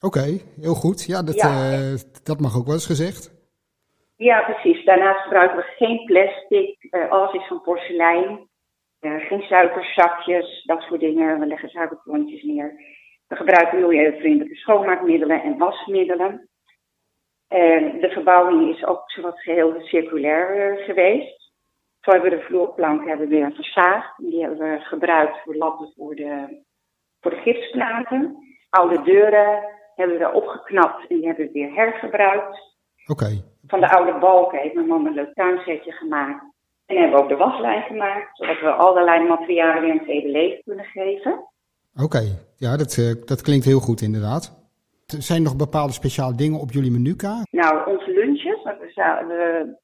Oké, 0.00 0.18
okay, 0.18 0.42
heel 0.60 0.74
goed. 0.74 1.04
Ja, 1.04 1.22
dat, 1.22 1.34
ja. 1.34 1.72
Uh, 1.72 1.94
dat 2.22 2.40
mag 2.40 2.56
ook 2.56 2.64
wel 2.64 2.74
eens 2.74 2.86
gezegd. 2.86 3.36
Ja, 4.16 4.40
precies. 4.40 4.84
Daarnaast 4.84 5.22
gebruiken 5.22 5.56
we 5.56 5.62
geen 5.62 6.04
plastic. 6.04 6.76
Uh, 6.90 7.10
alles 7.10 7.32
is 7.32 7.46
van 7.46 7.62
porselein. 7.62 8.48
Uh, 9.00 9.26
geen 9.26 9.42
suikerzakjes, 9.42 10.62
dat 10.64 10.82
soort 10.82 11.00
dingen. 11.00 11.40
We 11.40 11.46
leggen 11.46 11.68
suikerklontjes 11.68 12.42
neer. 12.42 12.80
We 13.28 13.36
gebruiken 13.36 13.80
milieuvriendelijke 13.80 14.54
schoonmaakmiddelen 14.54 15.42
en 15.42 15.58
wasmiddelen. 15.58 16.48
En 17.48 18.00
de 18.00 18.08
verbouwing 18.08 18.74
is 18.74 18.84
ook 18.84 19.10
zowat 19.10 19.40
geheel 19.40 19.80
circulair 19.80 20.76
geweest. 20.76 21.52
Zo 22.00 22.10
hebben 22.10 22.30
we 22.30 22.36
de 22.36 22.42
vloerplanken 22.42 23.08
hebben 23.08 23.28
we 23.28 23.34
weer 23.34 23.52
verzaagd. 23.52 24.18
Die 24.18 24.40
hebben 24.40 24.58
we 24.58 24.80
gebruikt 24.80 25.38
voor 25.44 25.54
lappen 25.54 25.92
voor 25.96 26.14
de, 26.14 26.62
voor 27.20 27.30
de 27.30 27.40
gipsplaten. 27.40 28.36
Oude 28.70 29.02
deuren 29.02 29.76
hebben 29.98 30.18
we 30.18 30.32
opgeknapt 30.32 31.08
en 31.08 31.16
die 31.16 31.26
hebben 31.26 31.46
we 31.46 31.52
weer 31.52 31.74
hergebruikt. 31.74 32.76
Oké. 33.06 33.42
Van 33.66 33.80
de 33.80 33.90
oude 33.90 34.18
balken 34.18 34.58
heeft 34.58 34.74
mijn 34.74 34.86
man 34.86 35.06
een 35.06 35.14
leuk 35.14 35.34
tuinsetje 35.34 35.92
gemaakt. 35.92 36.44
En 36.86 36.96
hebben 36.96 37.16
we 37.16 37.22
ook 37.22 37.28
de 37.28 37.36
waslijn 37.36 37.82
gemaakt, 37.82 38.36
zodat 38.36 38.60
we 38.60 38.70
allerlei 38.70 39.28
materialen 39.28 39.82
weer 39.82 39.90
een 39.90 40.04
tweede 40.04 40.28
leven 40.28 40.62
kunnen 40.64 40.84
geven. 40.84 41.32
Oké, 41.94 42.04
okay. 42.04 42.28
ja, 42.56 42.76
dat, 42.76 42.96
uh, 42.96 43.14
dat 43.24 43.42
klinkt 43.42 43.64
heel 43.64 43.80
goed 43.80 44.00
inderdaad. 44.00 44.56
Zijn 45.06 45.38
er 45.38 45.44
nog 45.44 45.56
bepaalde 45.56 45.92
speciale 45.92 46.34
dingen 46.34 46.60
op 46.60 46.70
jullie 46.70 46.90
menukaart? 46.90 47.52
Nou, 47.52 47.96
onze 47.96 48.10
lunches. 48.10 48.62
We, 48.62 48.76
we 49.30 49.76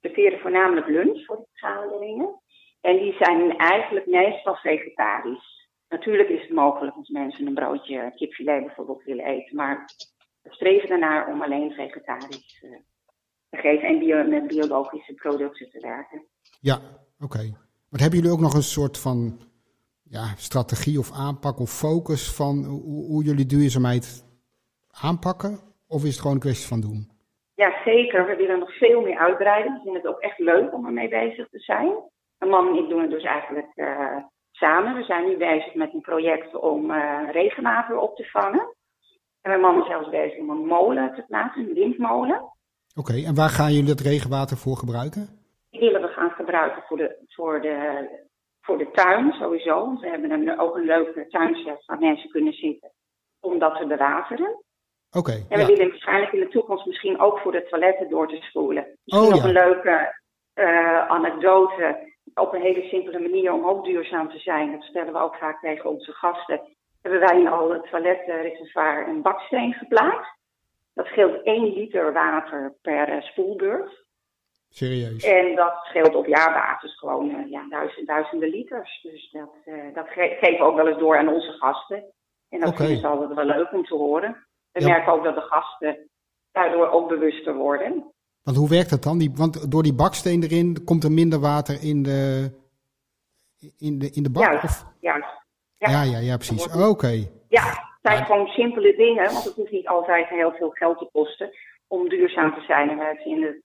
serveren 0.00 0.38
voornamelijk 0.38 0.86
lunch 0.86 1.24
voor 1.24 1.36
de 1.36 1.46
verzamelingen. 1.52 2.40
En 2.80 2.96
die 2.96 3.12
zijn 3.18 3.56
eigenlijk 3.56 4.06
meestal 4.06 4.54
vegetarisch. 4.54 5.57
Natuurlijk 5.88 6.28
is 6.28 6.40
het 6.40 6.50
mogelijk 6.50 6.96
als 6.96 7.08
mensen 7.08 7.46
een 7.46 7.54
broodje 7.54 8.12
kipfilet 8.16 8.64
bijvoorbeeld 8.64 9.04
willen 9.04 9.24
eten, 9.24 9.56
maar 9.56 9.84
we 10.42 10.52
streven 10.52 10.88
ernaar 10.88 11.28
om 11.28 11.42
alleen 11.42 11.72
vegetarisch 11.72 12.62
uh, 12.64 12.76
te 13.50 13.56
geven 13.56 13.88
en 13.88 13.98
bio, 13.98 14.24
met 14.24 14.46
biologische 14.46 15.14
producten 15.14 15.70
te 15.70 15.80
werken. 15.80 16.24
Ja, 16.60 16.74
oké. 16.74 17.24
Okay. 17.24 17.54
Maar 17.88 18.00
hebben 18.00 18.18
jullie 18.18 18.34
ook 18.34 18.40
nog 18.40 18.54
een 18.54 18.62
soort 18.62 18.98
van 18.98 19.40
ja, 20.02 20.34
strategie 20.36 20.98
of 20.98 21.12
aanpak 21.12 21.60
of 21.60 21.70
focus 21.70 22.34
van 22.34 22.64
hoe, 22.64 23.04
hoe 23.06 23.24
jullie 23.24 23.46
duurzaamheid 23.46 24.24
aanpakken? 25.02 25.58
Of 25.86 26.04
is 26.04 26.10
het 26.10 26.20
gewoon 26.20 26.34
een 26.34 26.42
kwestie 26.42 26.68
van 26.68 26.80
doen? 26.80 27.10
Ja, 27.54 27.82
zeker. 27.84 28.26
We 28.26 28.36
willen 28.36 28.58
nog 28.58 28.76
veel 28.76 29.00
meer 29.00 29.18
uitbreiden. 29.18 29.72
We 29.72 29.80
vinden 29.82 30.02
het 30.02 30.10
ook 30.10 30.20
echt 30.20 30.38
leuk 30.38 30.74
om 30.74 30.86
ermee 30.86 31.08
bezig 31.08 31.48
te 31.48 31.58
zijn. 31.58 31.92
Mijn 32.38 32.50
man 32.50 32.68
en 32.68 32.82
ik 32.82 32.88
doen 32.88 33.00
het 33.00 33.10
dus 33.10 33.22
eigenlijk 33.22 33.70
uh, 33.74 34.16
samen. 34.58 34.94
We 34.94 35.02
zijn 35.02 35.24
nu 35.28 35.36
bezig 35.36 35.74
met 35.74 35.94
een 35.94 36.00
project 36.00 36.56
om 36.56 36.90
uh, 36.90 37.28
regenwater 37.30 37.96
op 37.96 38.16
te 38.16 38.24
vangen. 38.24 38.74
En 39.42 39.50
mijn 39.50 39.60
man 39.60 39.80
is 39.80 39.86
zelfs 39.86 40.10
bezig 40.10 40.38
om 40.38 40.50
een 40.50 40.66
molen 40.66 41.14
te 41.14 41.22
plaatsen, 41.22 41.68
een 41.68 41.74
windmolen. 41.74 42.52
Oké, 42.94 43.12
en 43.26 43.34
waar 43.34 43.48
gaan 43.48 43.72
jullie 43.72 43.94
dat 43.94 44.00
regenwater 44.00 44.56
voor 44.56 44.76
gebruiken? 44.76 45.28
Die 45.70 45.80
willen 45.80 46.00
we 46.00 46.08
gaan 46.08 46.30
gebruiken 46.30 46.82
voor 46.86 46.96
de, 46.96 47.24
voor 47.28 47.60
de, 47.60 47.76
voor 48.60 48.78
de 48.78 48.90
tuin 48.90 49.32
sowieso. 49.32 49.74
Want 49.84 50.00
we 50.00 50.08
hebben 50.08 50.30
een, 50.30 50.58
ook 50.60 50.76
een 50.76 50.84
leuke 50.84 51.26
tuinset 51.28 51.84
waar 51.86 51.98
mensen 51.98 52.30
kunnen 52.30 52.52
zitten 52.52 52.90
om 53.40 53.58
dat 53.58 53.76
te 53.76 53.86
bewateren. 53.86 54.62
Oké. 55.16 55.32
en 55.48 55.58
we 55.58 55.66
willen 55.66 55.88
waarschijnlijk 55.88 56.32
in 56.32 56.40
de 56.40 56.48
toekomst 56.48 56.86
misschien 56.86 57.20
ook 57.20 57.38
voor 57.38 57.52
de 57.52 57.66
toiletten 57.70 58.08
door 58.08 58.28
te 58.28 58.36
spoelen. 58.40 58.86
Misschien 59.04 59.28
Oh, 59.28 59.34
nog 59.34 59.42
ja. 59.42 59.48
een 59.48 59.68
leuke 59.68 60.14
uh, 60.54 61.08
anekdote 61.08 62.16
op 62.40 62.52
een 62.54 62.60
hele 62.62 62.82
simpele 62.88 63.18
manier 63.18 63.52
om 63.52 63.64
ook 63.66 63.84
duurzaam 63.84 64.30
te 64.30 64.38
zijn. 64.38 64.72
Dat 64.72 64.82
stellen 64.82 65.12
we 65.12 65.18
ook 65.18 65.34
vaak 65.34 65.60
tegen 65.60 65.90
onze 65.90 66.12
gasten. 66.12 66.60
Hebben 67.02 67.20
wij 67.20 67.40
in 67.40 67.48
al 67.48 67.70
het 67.72 67.90
toiletreservoir 67.90 69.08
een 69.08 69.22
baksteen 69.22 69.72
geplaatst. 69.72 70.36
Dat 70.94 71.06
scheelt 71.06 71.42
1 71.42 71.72
liter 71.72 72.12
water 72.12 72.74
per 72.82 73.08
uh, 73.16 73.22
spoelbeurt. 73.22 74.06
Serieus? 74.68 75.24
En 75.24 75.54
dat 75.54 75.74
scheelt 75.82 76.14
op 76.14 76.26
jaarbasis 76.26 76.98
gewoon 76.98 77.30
uh, 77.30 77.50
ja, 77.50 77.68
duizend, 77.68 78.06
duizenden 78.06 78.48
liters. 78.48 79.00
Dus 79.02 79.30
dat, 79.30 79.54
uh, 79.64 79.94
dat 79.94 80.08
ge 80.08 80.36
geven 80.40 80.58
we 80.58 80.64
ook 80.64 80.76
wel 80.76 80.88
eens 80.88 80.98
door 80.98 81.18
aan 81.18 81.28
onze 81.28 81.52
gasten. 81.52 82.04
En 82.48 82.60
dat 82.60 82.76
ze 82.76 83.06
altijd 83.06 83.34
wel 83.34 83.44
leuk 83.44 83.72
om 83.72 83.84
te 83.84 83.94
horen. 83.94 84.46
We 84.72 84.80
Ja. 84.80 84.88
merken 84.88 85.12
ook 85.12 85.24
dat 85.24 85.34
de 85.34 85.40
gasten 85.40 86.08
daardoor 86.52 86.88
ook 86.88 87.08
bewuster 87.08 87.54
worden. 87.54 88.12
Want 88.42 88.56
hoe 88.56 88.68
werkt 88.68 88.90
dat 88.90 89.02
dan? 89.02 89.18
Die, 89.18 89.30
want 89.34 89.70
door 89.70 89.82
die 89.82 89.92
baksteen 89.94 90.42
erin 90.42 90.84
komt 90.84 91.04
er 91.04 91.12
minder 91.12 91.38
water 91.40 91.82
in 91.82 92.02
de, 92.02 92.50
in 93.78 93.98
de, 93.98 94.10
in 94.10 94.22
de 94.22 94.30
bak? 94.30 94.42
Juist, 94.44 94.64
Of? 94.64 94.86
juist. 95.00 95.26
Ja, 95.76 95.90
Ja. 95.90 96.02
ja, 96.02 96.18
ja, 96.18 96.36
precies. 96.36 96.68
Oké. 96.76 97.08
Ja, 97.48 97.64
het 97.64 98.12
zijn 98.12 98.24
gewoon 98.24 98.46
simpele 98.46 98.96
dingen, 98.96 99.32
want 99.32 99.44
het 99.44 99.54
hoeft 99.54 99.70
niet 99.72 99.88
altijd 99.88 100.28
heel 100.28 100.52
veel 100.52 100.70
geld 100.70 100.98
te 100.98 101.08
kosten 101.12 101.50
om 101.86 102.08
duurzaam 102.08 102.54
te 102.54 102.60
zijn. 102.66 102.90
En 102.90 102.96
wij 102.96 103.20
vinden 103.24 103.48
het 103.48 103.62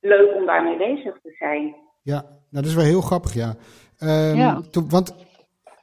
leuk 0.00 0.34
om 0.36 0.46
daarmee 0.46 0.76
bezig 0.76 1.18
te 1.22 1.34
zijn. 1.38 1.74
Ja, 2.02 2.20
nou, 2.22 2.34
dat 2.50 2.64
is 2.64 2.74
wel 2.74 2.84
heel 2.84 3.00
grappig, 3.00 3.34
ja. 3.34 3.54
Ehm, 3.98 4.36
Ja. 4.36 4.60
to- 4.70 4.86
want 4.88 5.14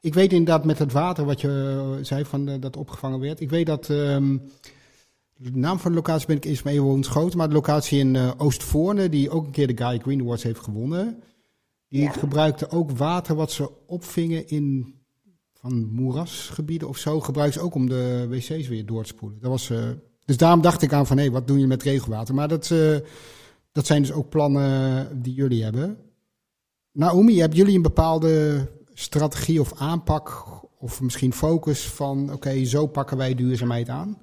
ik 0.01 0.13
weet 0.13 0.31
inderdaad 0.31 0.65
met 0.65 0.79
het 0.79 0.91
water 0.91 1.25
wat 1.25 1.41
je 1.41 1.47
eh, 1.97 2.03
zei 2.05 2.25
van 2.25 2.47
eh, 2.47 2.55
dat 2.59 2.77
opgevangen 2.77 3.19
werd. 3.19 3.39
Ik 3.39 3.49
weet 3.49 3.65
dat 3.65 3.89
ehm, 3.89 4.37
de 5.41 5.51
naam 5.57 5.79
van 5.79 5.91
de 5.91 5.97
locatie 5.97 6.27
ben 6.27 6.35
ik 6.35 6.45
eens 6.45 6.63
mee 6.63 6.73
even 6.73 6.85
ontschoten, 6.87 7.37
maar 7.37 7.47
de 7.47 7.53
locatie 7.53 7.99
in 7.99 8.15
eh, 8.15 8.31
Oostvoorne, 8.37 9.09
die 9.09 9.29
ook 9.29 9.45
een 9.45 9.51
keer 9.51 9.75
de 9.75 9.85
Guy 9.85 9.99
Green 9.99 10.21
Awards 10.21 10.43
heeft 10.43 10.59
gewonnen, 10.59 11.23
die 11.87 12.01
Ja. 12.01 12.11
gebruikte 12.11 12.69
ook 12.69 12.91
water 12.91 13.35
wat 13.35 13.51
ze 13.51 13.69
opvingen 13.87 14.47
in 14.47 14.95
van 15.53 15.89
moerasgebieden 15.91 16.87
of 16.87 16.97
zo, 16.97 17.19
gebruiken 17.19 17.59
ze 17.59 17.65
ook 17.65 17.75
om 17.75 17.89
de 17.89 18.25
wc's 18.29 18.67
weer 18.67 18.85
door 18.85 19.03
te 19.03 19.09
spoelen. 19.09 19.39
Dat 19.39 19.49
was, 19.51 19.69
eh, 19.69 19.89
dus 20.25 20.37
daarom 20.37 20.61
dacht 20.61 20.81
ik 20.81 20.93
aan 20.93 21.07
van, 21.07 21.17
hé, 21.17 21.29
wat 21.31 21.47
doen 21.47 21.59
je 21.59 21.67
met 21.67 21.83
regenwater? 21.83 22.35
Maar 22.35 22.47
dat, 22.47 22.71
eh, 22.71 22.97
dat 23.71 23.85
zijn 23.85 24.01
dus 24.01 24.11
ook 24.11 24.29
plannen 24.29 25.21
die 25.21 25.33
jullie 25.33 25.63
hebben. 25.63 25.97
Naomi, 26.91 27.39
hebben 27.39 27.57
jullie 27.57 27.75
een 27.75 27.81
bepaalde 27.81 28.65
strategie 28.93 29.59
of 29.59 29.73
aanpak 29.73 30.45
of 30.79 31.01
misschien 31.01 31.33
focus 31.33 31.87
van, 31.87 32.33
oké, 32.33 32.65
zo 32.65 32.87
pakken 32.87 33.17
wij 33.17 33.35
duurzaamheid 33.35 33.89
aan? 33.89 34.17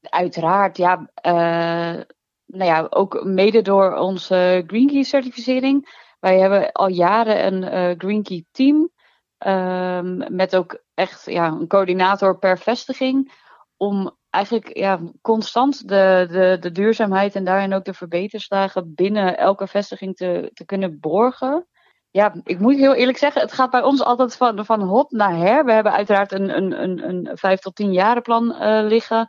Uiteraard, 0.00 0.76
ja. 0.76 1.10
eh, 1.14 2.02
nou 2.46 2.64
ja, 2.70 2.86
ook 2.90 3.24
mede 3.24 3.62
door 3.62 3.96
onze 3.96 4.64
Green 4.66 4.86
Key 4.86 5.02
certificering. 5.02 5.98
Wij 6.20 6.38
hebben 6.38 6.72
al 6.72 6.88
jaren 6.88 7.46
een 7.46 7.64
eh, 7.64 7.94
Green 7.98 8.22
Key 8.22 8.44
team. 8.50 8.90
ehm, 9.38 10.36
met 10.36 10.56
ook 10.56 10.82
echt 10.94 11.24
ja, 11.24 11.46
een 11.46 11.66
coördinator 11.66 12.38
per 12.38 12.58
vestiging. 12.58 13.32
Om 13.76 14.18
eigenlijk 14.30 14.76
ja, 14.76 15.00
constant 15.20 15.88
de, 15.88 16.26
de, 16.30 16.56
de 16.60 16.72
duurzaamheid 16.72 17.34
en 17.34 17.44
daarin 17.44 17.72
ook 17.74 17.84
de 17.84 17.94
verbeterslagen 17.94 18.94
binnen 18.94 19.38
elke 19.38 19.66
vestiging 19.66 20.16
te, 20.16 20.50
te 20.54 20.64
kunnen 20.64 21.00
borgen. 21.00 21.66
Ja, 22.10 22.34
ik 22.44 22.58
moet 22.58 22.76
heel 22.76 22.94
eerlijk 22.94 23.18
zeggen, 23.18 23.42
het 23.42 23.52
gaat 23.52 23.70
bij 23.70 23.82
ons 23.82 24.02
altijd 24.02 24.36
van, 24.36 24.64
van 24.64 24.82
hot 24.82 25.10
naar 25.10 25.36
her. 25.36 25.64
We 25.64 25.72
hebben 25.72 25.92
uiteraard 25.92 26.32
een, 26.32 26.56
een, 26.56 26.82
een, 26.82 27.08
een 27.08 27.38
vijf 27.38 27.60
tot 27.60 27.74
tien 27.74 27.92
jaren 27.92 28.22
plan 28.22 28.54
eh, 28.54 28.86
liggen. 28.86 29.28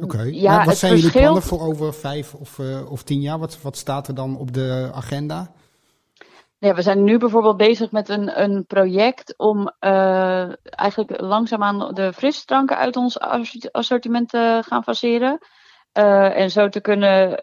Oké, 0.00 0.22
Ja, 0.22 0.56
wat 0.58 0.66
het 0.66 0.76
zijn 0.78 0.96
jullie 0.96 1.10
plannen 1.10 1.42
voor 1.42 1.60
over 1.60 1.94
vijf 1.94 2.34
of, 2.34 2.58
eh, 2.58 2.90
of 2.90 3.02
tien 3.02 3.20
jaar? 3.20 3.38
Wat, 3.38 3.62
wat 3.62 3.76
staat 3.76 4.08
er 4.08 4.14
dan 4.14 4.36
op 4.38 4.52
de 4.52 4.90
agenda? 4.94 5.52
Ja, 6.58 6.74
we 6.74 6.82
zijn 6.82 7.04
nu 7.04 7.18
bijvoorbeeld 7.18 7.56
bezig 7.56 7.90
met 7.90 8.08
een, 8.08 8.42
een 8.42 8.66
project 8.66 9.34
om 9.36 9.72
eh, 9.78 10.48
eigenlijk 10.60 11.20
langzaamaan 11.20 11.94
de 11.94 12.12
frisdranken 12.12 12.76
uit 12.76 12.96
ons 12.96 13.18
assorti- 13.18 13.68
assortiment 13.72 14.28
te 14.28 14.62
gaan 14.66 14.82
faseren. 14.82 15.38
Eh, 15.92 16.38
en 16.38 16.50
zo 16.50 16.68
te 16.68 16.80
kunnen 16.80 17.40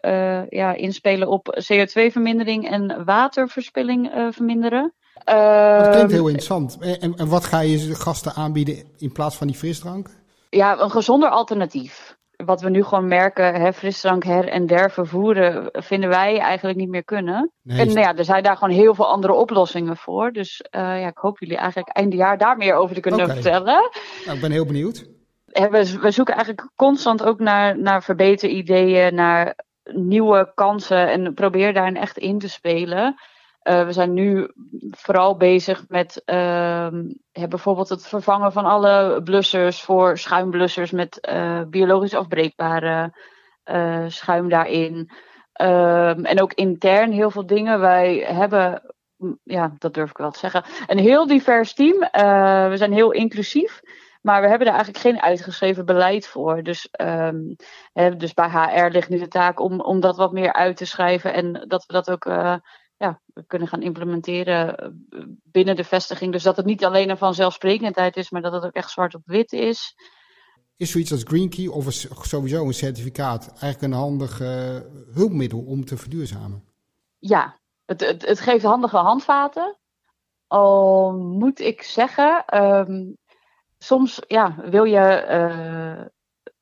ja, 0.50 0.74
inspelen 0.74 1.27
op 1.27 1.63
CO2-vermindering 1.72 2.70
en 2.70 3.05
waterverspilling 3.05 4.12
verminderen. 4.31 4.93
Dat 5.25 5.89
klinkt 5.89 5.96
Ehm, 5.96 6.10
heel 6.10 6.27
interessant. 6.27 6.77
En, 6.79 7.00
en, 7.00 7.15
en 7.15 7.27
wat 7.27 7.46
ga 7.46 7.60
je 7.60 7.88
de 7.88 7.96
gasten 7.96 8.34
aanbieden 8.34 8.84
in 8.98 9.12
plaats 9.12 9.36
van 9.36 9.48
die 9.48 9.55
frisdrank? 9.55 10.10
Ja, 10.50 10.79
een 10.79 10.91
gezonder 10.91 11.29
alternatief. 11.29 12.17
Wat 12.45 12.62
we 12.62 12.69
nu 12.69 12.83
gewoon 12.83 13.07
merken, 13.07 13.53
hè, 13.53 13.74
frisdrank 13.74 14.24
her 14.24 14.48
en 14.48 14.65
der 14.65 14.91
vervoeren, 14.91 15.69
vinden 15.71 16.10
wij 16.10 16.39
eigenlijk 16.39 16.77
niet 16.77 16.89
meer 16.89 17.03
kunnen. 17.03 17.51
Nee, 17.62 17.79
en 17.79 17.88
nou 17.88 18.00
ja, 18.00 18.15
er 18.15 18.25
zijn 18.25 18.43
daar 18.43 18.57
gewoon 18.57 18.74
heel 18.74 18.95
veel 18.95 19.07
andere 19.07 19.33
oplossingen 19.33 19.98
voor. 19.98 20.31
Dus 20.31 20.62
eh, 20.62 20.81
ja, 20.81 21.07
ik 21.07 21.17
hoop 21.17 21.39
jullie 21.39 21.57
eigenlijk 21.57 21.89
einde 21.89 22.15
jaar 22.15 22.38
daar 22.38 22.57
meer 22.57 22.74
over 22.74 22.95
te 22.95 23.01
kunnen 23.01 23.29
vertellen. 23.29 23.89
nou, 24.25 24.36
ik 24.36 24.41
ben 24.41 24.51
heel 24.51 24.65
benieuwd. 24.65 25.05
We, 25.45 25.98
we 26.01 26.12
zoeken 26.12 26.36
eigenlijk 26.36 26.69
constant 26.75 27.24
ook 27.24 27.39
naar, 27.39 27.79
naar 27.79 28.03
verbeterideeën, 28.03 29.15
naar 29.15 29.55
nieuwe 29.83 30.51
kansen 30.55 31.10
en 31.10 31.33
proberen 31.33 31.74
daarin 31.74 31.98
echt 31.98 32.17
in 32.17 32.39
te 32.39 32.50
spelen. 32.50 33.15
Eh, 33.61 33.85
we 33.85 33.91
zijn 33.91 34.13
nu 34.13 34.51
vooral 34.89 35.37
bezig 35.37 35.85
met 35.87 36.21
ehm, 36.25 37.03
bijvoorbeeld 37.31 37.89
het 37.89 38.07
vervangen 38.07 38.51
van 38.51 38.65
alle 38.65 39.21
blussers 39.23 39.81
voor 39.81 40.17
schuimblussers 40.17 40.91
met 40.91 41.19
eh, 41.19 41.61
biologisch 41.67 42.13
afbreekbare 42.13 43.15
eh, 43.63 44.05
schuim 44.07 44.49
daarin. 44.49 45.11
Ehm, 45.53 46.25
en 46.25 46.41
ook 46.41 46.53
intern 46.53 47.11
heel 47.11 47.31
veel 47.31 47.45
dingen. 47.45 47.79
Wij 47.79 48.17
hebben, 48.17 48.93
mm, 49.17 49.39
ja, 49.43 49.75
dat 49.77 49.93
durf 49.93 50.09
ik 50.09 50.17
wel 50.17 50.31
te 50.31 50.39
zeggen, 50.39 50.63
een 50.87 50.99
heel 50.99 51.27
divers 51.27 51.73
team. 51.73 51.99
We 52.69 52.77
zijn 52.77 52.93
heel 52.93 53.11
inclusief. 53.11 53.81
Maar 54.21 54.41
we 54.41 54.47
hebben 54.47 54.67
daar 54.67 54.75
eigenlijk 54.75 55.05
geen 55.05 55.21
uitgeschreven 55.21 55.85
beleid 55.85 56.27
voor. 56.27 56.63
Dus, 56.63 56.89
ehm, 56.91 57.39
hè, 57.93 58.15
dus 58.15 58.33
bij 58.33 58.49
HR 58.49 58.91
ligt 58.91 59.09
nu 59.09 59.17
de 59.17 59.27
taak 59.27 59.59
om, 59.59 59.81
om 59.81 59.99
dat 59.99 60.17
wat 60.17 60.31
meer 60.31 60.53
uit 60.53 60.77
te 60.77 60.85
schrijven. 60.85 61.33
En 61.33 61.65
dat 61.67 61.85
we 61.85 61.93
dat 61.93 62.11
ook 62.11 62.25
ja, 63.01 63.22
kunnen 63.48 63.67
gaan 63.67 63.81
implementeren 63.81 64.77
eh, 64.77 64.88
binnen 65.43 65.75
de 65.75 65.84
vestiging. 65.84 66.31
Dus 66.31 66.43
dat 66.43 66.58
het 66.58 66.65
niet 66.65 66.86
alleen 66.86 67.10
een 67.10 67.17
vanzelfsprekendheid 67.17 68.17
is, 68.17 68.29
maar 68.29 68.41
dat 68.41 68.53
het 68.53 68.63
ook 68.63 68.74
echt 68.74 68.89
zwart 68.89 69.15
op 69.15 69.22
wit 69.25 69.53
is. 69.53 69.96
Is 70.75 70.91
zoiets 70.91 71.12
als 71.12 71.24
Green 71.24 71.50
Key 71.50 71.67
of 71.67 71.88
is 71.88 72.08
sowieso 72.22 72.65
een 72.65 72.74
certificaat 72.74 73.48
eigenlijk 73.48 73.81
een 73.81 74.00
handig 74.00 74.39
eh, 74.39 74.77
hulpmiddel 75.13 75.60
om 75.60 75.86
te 75.86 75.98
verduurzamen? 75.98 76.63
Ja, 77.20 77.60
het, 77.86 78.01
het, 78.01 78.25
het 78.25 78.39
geeft 78.39 78.63
handige 78.63 78.98
handvaten. 78.98 79.77
Al 80.48 81.13
moet 81.13 81.60
ik 81.60 81.81
zeggen, 81.81 82.46
ehm, 82.46 83.12
soms 83.77 84.22
ja, 84.27 84.55
wil 84.70 84.84
je, 84.84 85.00
eh, 85.00 86.05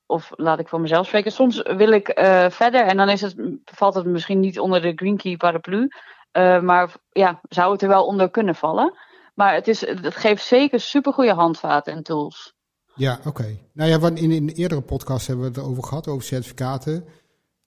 of 0.06 0.32
laat 0.36 0.60
ik 0.60 0.68
voor 0.68 0.82
mezelf 0.82 1.08
spreken, 1.08 1.32
soms 1.32 1.62
wil 1.62 1.92
ik 1.92 2.12
verder 2.50 2.86
en 2.86 2.98
dan 2.98 3.10
is 3.10 3.22
het, 3.22 3.36
valt 3.66 3.96
het 3.96 4.06
misschien 4.06 4.40
niet 4.40 4.60
onder 4.60 4.82
de 4.82 4.94
Green 4.96 5.18
Key 5.18 5.38
paraplu, 5.38 5.90
eh, 6.32 6.62
maar 6.62 6.96
ja, 7.12 7.40
zou 7.50 7.72
het 7.72 7.82
er 7.82 7.88
wel 7.88 8.06
onder 8.06 8.30
kunnen 8.30 8.56
vallen. 8.56 8.94
Maar 9.34 9.54
het, 9.54 9.68
is, 9.68 9.88
het 9.88 10.16
geeft 10.16 10.46
zeker 10.46 10.80
supergoeie 10.80 11.34
handvaten 11.34 11.94
en 11.94 12.04
tools. 12.04 12.54
Ja, 12.96 13.20
oké. 13.26 13.58
Nou 13.74 13.90
ja, 13.90 14.08
in, 14.08 14.18
in 14.18 14.32
een 14.32 14.50
eerdere 14.50 14.82
podcast 14.82 15.28
hebben 15.28 15.54
we 15.54 15.60
het 15.60 15.70
over 15.70 15.84
gehad, 15.84 16.08
over 16.08 16.24
certificaten. 16.24 17.06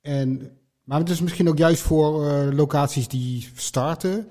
En, 0.00 0.58
maar 0.84 0.98
het 0.98 1.08
is 1.08 1.20
misschien 1.20 1.48
ook 1.48 1.58
juist 1.58 1.82
voor 1.82 2.26
eh, 2.26 2.52
locaties 2.52 3.08
die 3.08 3.50
starten. 3.54 4.28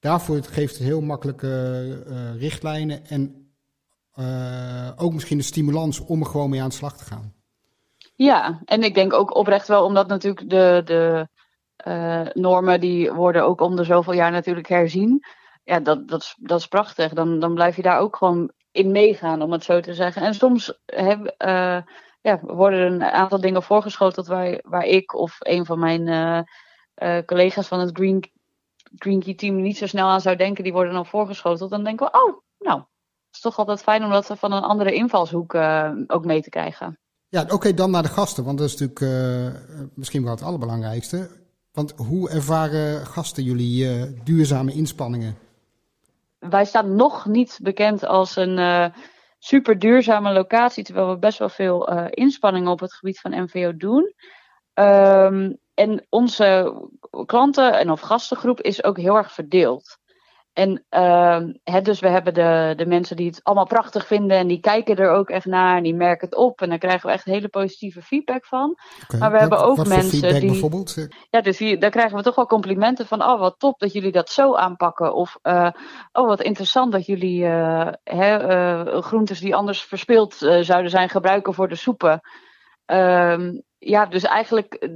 Daarvoor 0.00 0.42
geeft 0.42 0.74
het 0.74 0.86
heel 0.86 1.00
makkelijke 1.00 2.02
eh, 2.06 2.40
richtlijnen 2.40 3.06
en 3.06 3.40
ook 4.96 5.12
misschien 5.12 5.38
een 5.38 5.44
stimulans 5.44 6.00
om 6.00 6.20
er 6.20 6.26
gewoon 6.26 6.50
mee 6.50 6.62
aan 6.62 6.68
de 6.68 6.74
slag 6.74 6.96
te 6.96 7.04
gaan. 7.04 7.34
Ja, 8.14 8.60
en 8.64 8.82
ik 8.82 8.94
denk 8.94 9.12
ook 9.12 9.36
oprecht 9.36 9.68
wel, 9.68 9.84
omdat 9.84 10.08
natuurlijk 10.08 10.50
de, 10.50 10.82
de 10.84 11.28
normen 12.32 12.80
die 12.80 13.12
worden 13.12 13.44
ook 13.44 13.60
om 13.60 13.76
de 13.76 13.84
zoveel 13.84 14.12
jaar 14.12 14.30
natuurlijk 14.30 14.68
herzien. 14.68 15.24
ja, 15.64 15.80
dat, 15.80 16.08
dat, 16.08 16.20
is, 16.20 16.36
dat 16.38 16.58
is 16.58 16.66
prachtig. 16.66 17.12
Dan, 17.12 17.40
dan 17.40 17.54
blijf 17.54 17.76
je 17.76 17.82
daar 17.82 17.98
ook 17.98 18.16
gewoon 18.16 18.50
in 18.70 18.90
meegaan, 18.90 19.42
om 19.42 19.52
het 19.52 19.64
zo 19.64 19.80
te 19.80 19.94
zeggen. 19.94 20.22
En 20.22 20.34
soms 20.34 20.78
heb, 20.86 21.34
uh, 21.46 21.78
ja, 22.20 22.40
worden 22.40 22.92
een 22.92 23.02
aantal 23.02 23.40
dingen 23.40 23.62
voorgeschoteld 23.62 24.26
waar, 24.26 24.60
waar 24.62 24.84
ik 24.84 25.14
of 25.14 25.36
een 25.38 25.66
van 25.66 25.78
mijn 25.78 26.06
uh, 26.96 27.18
collega's 27.24 27.68
van 27.68 27.80
het 27.80 27.96
Green, 27.96 28.30
Green 28.96 29.22
Key 29.22 29.34
team 29.34 29.62
niet 29.62 29.76
zo 29.76 29.86
snel 29.86 30.08
aan 30.08 30.20
zou 30.20 30.36
denken. 30.36 30.64
Die 30.64 30.72
worden 30.72 30.92
dan 30.92 31.06
voorgeschoteld. 31.06 31.70
Dan 31.70 31.84
denken 31.84 32.06
we, 32.06 32.18
oh, 32.18 32.40
nou, 32.58 32.78
het 32.78 33.34
is 33.34 33.40
toch 33.40 33.58
altijd 33.58 33.82
fijn 33.82 34.04
om 34.04 34.10
dat 34.10 34.26
van 34.26 34.52
een 34.52 34.62
andere 34.62 34.94
invalshoek 34.94 35.54
ook 36.06 36.24
mee 36.24 36.42
te 36.42 36.50
krijgen. 36.50 36.98
Ja, 37.28 37.44
oké, 37.48 37.74
dan 37.74 37.90
naar 37.90 38.02
de 38.02 38.08
gasten, 38.08 38.44
want 38.44 38.58
dat 38.58 38.66
is 38.66 38.76
natuurlijk 38.76 39.60
misschien 39.94 40.22
wel 40.22 40.30
het 40.30 40.42
allerbelangrijkste. 40.42 41.45
Want 41.76 41.92
hoe 41.96 42.30
ervaren 42.30 43.06
gasten 43.06 43.42
jullie 43.42 43.86
duurzame 44.24 44.72
inspanningen? 44.72 45.36
wij 46.38 46.64
staan 46.64 46.96
nog 46.96 47.26
niet 47.26 47.58
bekend 47.62 48.04
als 48.04 48.36
een 48.36 48.58
uh, 48.58 48.86
super 49.38 49.78
duurzame 49.78 50.32
locatie, 50.32 50.84
terwijl 50.84 51.08
we 51.08 51.18
best 51.18 51.38
wel 51.38 51.48
veel 51.48 51.92
uh, 51.92 52.04
inspanningen 52.10 52.70
op 52.70 52.80
het 52.80 52.94
gebied 52.94 53.20
van 53.20 53.42
MVO 53.42 53.76
doen. 53.76 54.14
Um, 54.74 55.58
en 55.74 56.06
onze 56.08 56.80
klanten- 57.26 57.78
en 57.78 57.90
of 57.90 58.00
gastengroep 58.00 58.60
is 58.60 58.84
ook 58.84 58.96
heel 58.96 59.16
erg 59.16 59.32
verdeeld. 59.32 59.98
En 60.56 60.84
uh, 60.90 61.82
dus 61.82 62.00
we 62.00 62.08
hebben 62.08 62.34
de, 62.34 62.72
de 62.76 62.86
mensen 62.86 63.16
die 63.16 63.26
het 63.26 63.40
allemaal 63.42 63.66
prachtig 63.66 64.06
vinden 64.06 64.36
en 64.36 64.46
die 64.46 64.60
kijken 64.60 64.96
er 64.96 65.10
ook 65.10 65.30
echt 65.30 65.46
naar 65.46 65.76
en 65.76 65.82
die 65.82 65.94
merken 65.94 66.28
het 66.28 66.38
op. 66.38 66.60
En 66.60 66.68
daar 66.68 66.78
krijgen 66.78 67.06
we 67.06 67.12
echt 67.12 67.24
hele 67.24 67.48
positieve 67.48 68.02
feedback 68.02 68.46
van. 68.46 68.76
Okay. 69.04 69.20
Maar 69.20 69.32
we 69.32 69.38
hebben 69.38 69.58
ook 69.58 69.76
wat 69.76 69.88
mensen 69.88 70.40
die. 70.40 70.50
bijvoorbeeld? 70.50 71.08
Ja, 71.30 71.40
dus 71.40 71.58
hier, 71.58 71.80
daar 71.80 71.90
krijgen 71.90 72.16
we 72.16 72.22
toch 72.22 72.34
wel 72.34 72.46
complimenten 72.46 73.06
van. 73.06 73.22
Oh, 73.22 73.40
wat 73.40 73.58
top 73.58 73.78
dat 73.78 73.92
jullie 73.92 74.12
dat 74.12 74.30
zo 74.30 74.54
aanpakken. 74.54 75.14
Of 75.14 75.38
uh, 75.42 75.70
oh, 76.12 76.26
wat 76.26 76.42
interessant 76.42 76.92
dat 76.92 77.06
jullie 77.06 77.42
uh, 77.42 77.88
hè, 78.04 78.48
uh, 78.86 79.02
groentes 79.02 79.40
die 79.40 79.54
anders 79.54 79.82
verspild 79.82 80.34
zouden 80.60 80.90
zijn 80.90 81.08
gebruiken 81.08 81.54
voor 81.54 81.68
de 81.68 81.74
soepen. 81.74 82.20
Um, 82.86 83.62
ja, 83.78 84.06
dus 84.06 84.22
eigenlijk 84.22 84.88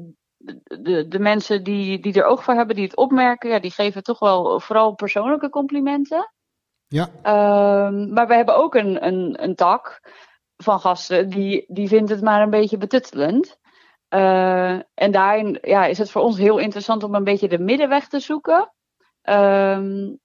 de, 0.64 1.08
de 1.08 1.18
mensen 1.18 1.62
die, 1.64 2.00
die 2.00 2.12
er 2.12 2.24
oog 2.24 2.44
voor 2.44 2.54
hebben, 2.54 2.76
die 2.76 2.84
het 2.84 2.96
opmerken, 2.96 3.50
ja, 3.50 3.58
die 3.58 3.70
geven 3.70 4.02
toch 4.02 4.18
wel 4.18 4.60
vooral 4.60 4.94
persoonlijke 4.94 5.48
complimenten. 5.48 6.32
Ja. 6.86 7.08
Um, 7.86 8.12
maar 8.12 8.26
we 8.26 8.34
hebben 8.34 8.56
ook 8.56 8.74
een, 8.74 9.06
een, 9.06 9.42
een 9.42 9.54
tak 9.54 10.00
van 10.56 10.80
gasten 10.80 11.28
die, 11.28 11.64
die 11.68 11.88
vindt 11.88 12.10
het 12.10 12.22
maar 12.22 12.42
een 12.42 12.50
beetje 12.50 12.76
betuttelend. 12.76 13.58
Uh, 14.14 14.70
en 14.94 15.10
daarin 15.10 15.58
ja, 15.62 15.84
is 15.84 15.98
het 15.98 16.10
voor 16.10 16.22
ons 16.22 16.38
heel 16.38 16.58
interessant 16.58 17.02
om 17.02 17.14
een 17.14 17.24
beetje 17.24 17.48
de 17.48 17.58
middenweg 17.58 18.08
te 18.08 18.20
zoeken. 18.20 18.72
Um, 19.22 20.18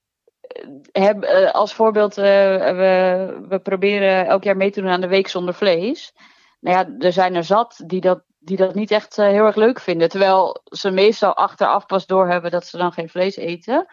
heb, 0.92 1.24
uh, 1.24 1.52
als 1.52 1.74
voorbeeld, 1.74 2.18
uh, 2.18 2.24
we, 2.24 3.46
we 3.50 3.60
proberen 3.60 4.26
elk 4.26 4.44
jaar 4.44 4.58
mee 4.58 4.72
te 4.72 4.82
doen 4.82 4.90
aan 4.90 5.02
de 5.02 5.08
Week 5.08 5.28
zonder 5.28 5.54
vlees. 5.54 6.14
Nou 6.60 6.78
ja, 6.78 7.06
er 7.06 7.14
zijn 7.14 7.36
er 7.36 7.44
zat 7.44 7.84
die 7.86 8.02
dat 8.02 8.24
die 8.46 8.58
dat 8.58 8.76
niet 8.76 8.92
echt 8.92 9.18
uh, 9.18 9.26
heel 9.26 9.46
erg 9.46 9.56
leuk 9.56 9.80
vinden. 9.80 10.10
Terwijl 10.10 10.62
ze 10.64 10.92
meestal 10.92 11.36
achteraf 11.36 11.86
pas 11.86 12.06
doorhebben 12.06 12.52
dat 12.52 12.66
ze 12.66 12.78
dan 12.78 12.92
geen 12.92 13.10
vlees 13.10 13.36
eten. 13.36 13.88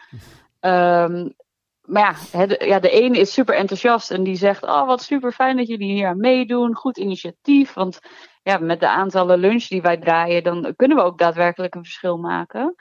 Um, 0.61 1.33
maar 1.93 2.01
ja, 2.01 2.37
he, 2.37 2.47
de, 2.47 2.65
ja, 2.65 2.79
de 2.79 2.89
ene 2.89 3.17
is 3.17 3.33
super 3.33 3.55
enthousiast 3.55 4.11
en 4.11 4.23
die 4.23 4.35
zegt: 4.35 4.63
Oh, 4.63 4.85
wat 4.87 5.01
super 5.01 5.31
fijn 5.31 5.57
dat 5.57 5.67
jullie 5.67 5.91
hier 5.91 6.07
aan 6.07 6.19
meedoen. 6.19 6.75
Goed 6.75 6.97
initiatief. 6.97 7.73
Want 7.73 7.99
ja, 8.43 8.57
met 8.57 8.79
de 8.79 8.89
aantallen 8.89 9.39
lunch 9.39 9.67
die 9.67 9.81
wij 9.81 9.97
draaien, 9.97 10.43
dan 10.43 10.73
kunnen 10.75 10.97
we 10.97 11.03
ook 11.03 11.17
daadwerkelijk 11.17 11.75
een 11.75 11.83
verschil 11.83 12.17
maken. 12.17 12.75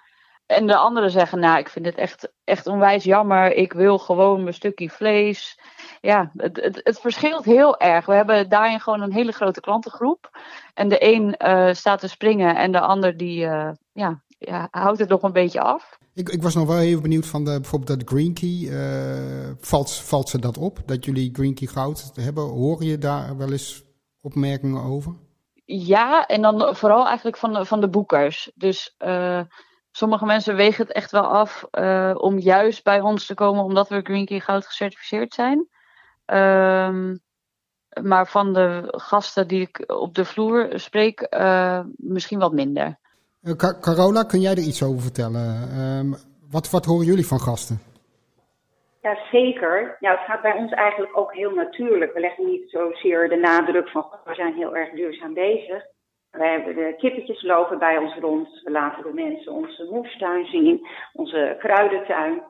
En 0.46 0.66
de 0.66 0.76
anderen 0.76 1.10
zeggen: 1.10 1.38
Nou, 1.38 1.58
ik 1.58 1.68
vind 1.68 1.86
het 1.86 1.94
echt, 1.94 2.32
echt 2.44 2.66
onwijs 2.66 3.04
jammer. 3.04 3.52
Ik 3.52 3.72
wil 3.72 3.98
gewoon 3.98 4.42
mijn 4.42 4.54
stukje 4.54 4.90
vlees 4.90 5.58
ja, 6.02 6.32
het, 6.36 6.56
het, 6.56 6.80
het, 6.84 7.00
verschilt 7.00 7.44
heel 7.44 7.78
erg. 7.78 8.06
We 8.06 8.14
hebben 8.14 8.48
daarin 8.48 8.80
gewoon 8.80 9.00
een 9.00 9.12
hele 9.12 9.32
grote 9.32 9.60
klantengroep. 9.60 10.30
En 10.74 10.88
de 10.88 11.04
een 11.14 11.34
uh, 11.44 11.72
staat 11.72 12.00
te 12.00 12.08
springen 12.08 12.56
en 12.56 12.72
de 12.72 12.80
ander 12.80 13.16
die 13.16 13.44
uh, 13.44 13.70
ja, 13.92 14.22
ja, 14.38 14.68
houdt 14.70 14.98
het 14.98 15.08
nog 15.08 15.22
een 15.22 15.32
beetje 15.32 15.60
af. 15.60 15.98
Ik, 16.14 16.28
ik 16.28 16.42
was 16.42 16.54
nog 16.54 16.66
wel 16.66 16.78
even 16.78 17.02
benieuwd 17.02 17.26
van 17.26 17.44
de, 17.44 17.60
bijvoorbeeld 17.60 18.00
de 18.00 18.06
Green 18.06 18.34
Key. 18.34 18.48
Uh, 18.48 19.50
valt, 19.60 19.92
valt 19.92 20.28
ze 20.28 20.38
dat 20.38 20.58
op, 20.58 20.78
dat 20.86 21.04
jullie 21.04 21.30
Green 21.32 21.54
Key 21.54 21.66
goud 21.66 22.12
hebben? 22.14 22.44
Hoor 22.44 22.84
je 22.84 22.98
daar 22.98 23.36
wel 23.36 23.52
eens 23.52 23.82
opmerkingen 24.20 24.82
over? 24.82 25.14
Ja, 25.64 26.26
en 26.26 26.42
dan 26.42 26.76
vooral 26.76 27.06
eigenlijk 27.06 27.36
van 27.36 27.52
de, 27.52 27.64
van 27.64 27.80
de 27.80 27.88
boekers. 27.88 28.50
Dus 28.54 28.94
sommige 29.92 30.24
mensen 30.24 30.56
wegen 30.56 30.86
het 30.86 30.94
echt 30.94 31.10
wel 31.10 31.26
af 31.26 31.64
om 32.14 32.38
juist 32.38 32.84
bij 32.84 33.00
ons 33.00 33.26
te 33.26 33.34
komen 33.34 33.64
omdat 33.64 33.88
we 33.88 34.00
Green 34.02 34.26
Key 34.26 34.40
goud 34.40 34.66
gecertificeerd 34.66 35.34
zijn. 35.34 35.68
Um, 36.26 37.20
maar 38.02 38.26
van 38.26 38.52
de 38.52 38.84
gasten 38.86 39.48
die 39.48 39.60
ik 39.60 39.84
op 39.86 40.14
de 40.14 40.24
vloer 40.24 40.68
spreek, 40.74 41.26
uh, 41.30 41.80
misschien 41.96 42.38
wat 42.38 42.52
minder. 42.52 42.98
Uh, 43.42 43.52
Carola, 43.80 44.22
kun 44.22 44.40
jij 44.40 44.50
er 44.50 44.58
iets 44.58 44.82
over 44.82 45.02
vertellen? 45.02 45.78
Um, 45.78 46.14
wat, 46.50 46.70
wat 46.70 46.84
horen 46.84 47.06
jullie 47.06 47.26
van 47.26 47.40
gasten? 47.40 47.80
Ja, 49.00 49.18
zeker. 49.30 49.96
Ja, 50.00 50.10
het 50.10 50.20
gaat 50.26 50.42
bij 50.42 50.52
ons 50.52 50.72
eigenlijk 50.72 51.18
ook 51.18 51.34
heel 51.34 51.50
natuurlijk. 51.50 52.12
We 52.12 52.20
leggen 52.20 52.46
niet 52.46 52.70
zozeer 52.70 53.28
de 53.28 53.36
nadruk 53.36 53.88
van 53.88 54.04
we 54.24 54.34
zijn 54.34 54.54
heel 54.54 54.76
erg 54.76 54.90
duurzaam 54.90 55.34
bezig. 55.34 55.84
We 56.32 56.44
hebben 56.44 56.74
de 56.74 56.94
kippetjes 56.98 57.42
lopen 57.42 57.78
bij 57.78 57.96
ons 57.98 58.14
rond. 58.14 58.60
We 58.64 58.70
laten 58.70 59.02
de 59.02 59.12
mensen 59.12 59.52
onze 59.52 59.88
moestuin 59.90 60.46
zien, 60.46 60.86
onze 61.12 61.56
kruidentuin. 61.58 62.42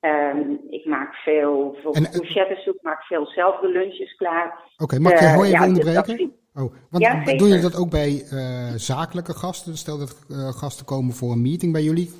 Um, 0.00 0.60
ik 0.70 0.84
maak 0.84 1.14
veel, 1.14 1.70
bijvoorbeeld 1.70 2.10
courgettesoep, 2.10 2.74
uh, 2.74 2.82
maak 2.82 3.02
veel 3.02 3.26
zelf 3.26 3.60
de 3.60 3.68
lunches 3.68 4.16
klaar. 4.16 4.46
Oké, 4.46 4.82
okay, 4.82 4.98
mag 4.98 5.12
ik 5.12 5.20
uh, 5.20 5.44
je 5.44 5.50
ja, 5.50 5.66
onderbreken? 5.66 6.32
Oh, 6.54 6.72
want 6.90 7.04
ja, 7.04 7.24
doen 7.24 7.48
jullie 7.48 7.62
dat 7.62 7.76
ook 7.76 7.90
bij 7.90 8.22
uh, 8.32 8.72
zakelijke 8.74 9.32
gasten? 9.32 9.76
Stel 9.76 9.98
dat 9.98 10.26
gasten 10.56 10.86
komen 10.86 11.14
voor 11.14 11.32
een 11.32 11.42
meeting 11.42 11.72
bij 11.72 11.82
jullie. 11.82 12.10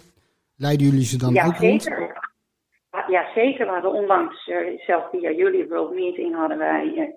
Leiden 0.57 0.87
jullie 0.87 1.05
ze 1.05 1.19
dan 1.19 1.33
ja, 1.33 1.47
ook 1.47 1.57
zeker. 1.57 1.99
rond? 1.99 2.13
Ja, 3.09 3.33
zeker. 3.35 3.67
We 3.67 3.73
hadden 3.73 3.93
onlangs, 3.93 4.45
zelf 4.87 5.11
via 5.11 5.31
jullie 5.31 5.69
World 5.69 5.95
Meeting, 5.95 6.35
hadden 6.35 6.59
wij 6.59 7.15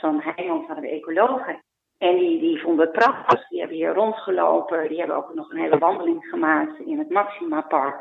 Sam 0.00 0.20
Heijmans, 0.20 0.66
hadden 0.66 0.84
we 0.84 0.90
ecologen. 0.90 1.62
En 2.08 2.18
die, 2.18 2.40
die 2.40 2.60
vonden 2.60 2.84
het 2.84 2.94
prachtig. 2.94 3.48
Die 3.48 3.58
hebben 3.58 3.76
hier 3.76 3.94
rondgelopen. 3.94 4.88
Die 4.88 4.98
hebben 4.98 5.16
ook 5.16 5.34
nog 5.34 5.50
een 5.50 5.60
hele 5.60 5.78
wandeling 5.78 6.24
gemaakt 6.24 6.78
in 6.78 6.98
het 6.98 7.10
Maxima 7.10 7.60
Park. 7.60 7.96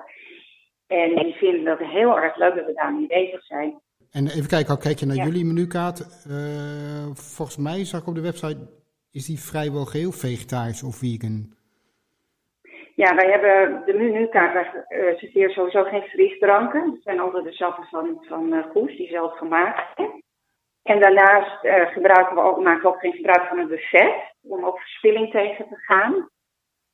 En 0.87 1.15
die 1.15 1.33
vinden 1.33 1.63
dat 1.63 1.79
heel 1.79 2.19
erg 2.19 2.35
leuk 2.35 2.55
dat 2.55 2.65
we 2.65 2.73
daarmee 2.73 3.07
bezig 3.07 3.45
zijn. 3.45 3.79
En 4.11 4.27
even 4.27 4.47
kijken, 4.47 4.69
al 4.69 4.77
kijk 4.77 4.97
je 4.99 5.05
naar 5.05 5.15
ja. 5.15 5.23
jullie 5.23 5.45
menukaart. 5.45 5.99
Uh, 6.27 7.05
volgens 7.13 7.57
mij 7.57 7.85
zag 7.85 8.01
ik 8.01 8.07
op 8.07 8.15
de 8.15 8.21
website, 8.21 8.57
is 9.11 9.25
die 9.25 9.39
vrijwel 9.39 9.85
geheel 9.85 10.11
vegetarisch 10.11 10.83
of 10.83 10.95
vegan? 10.95 11.53
Ja, 12.95 13.15
wij 13.15 13.29
hebben 13.31 13.85
de 13.85 13.93
menukaart, 13.93 14.53
wij 14.53 14.65
uh, 14.99 15.17
serveren 15.17 15.53
sowieso 15.53 15.83
geen 15.83 16.01
frisdranken. 16.01 16.89
Dat 16.89 17.03
zijn 17.03 17.19
altijd 17.19 17.43
de 17.43 17.51
sappen 17.51 17.83
van, 17.83 18.17
van 18.21 18.53
uh, 18.53 18.65
Goes, 18.71 18.97
die 18.97 19.07
zelf 19.07 19.37
gemaakt 19.37 19.93
zijn. 19.95 20.20
En 20.91 20.99
daarnaast 20.99 21.63
uh, 21.63 21.73
gebruiken 21.87 22.35
we 22.35 22.41
ook, 22.41 22.63
maken 22.63 22.81
we 22.81 22.87
ook 22.87 22.99
geen 22.99 23.13
gebruik 23.13 23.47
van 23.47 23.59
een 23.59 23.67
buffet, 23.67 24.13
om 24.41 24.65
ook 24.65 24.79
verspilling 24.79 25.31
tegen 25.31 25.65
te 25.67 25.75
gaan. 25.75 26.29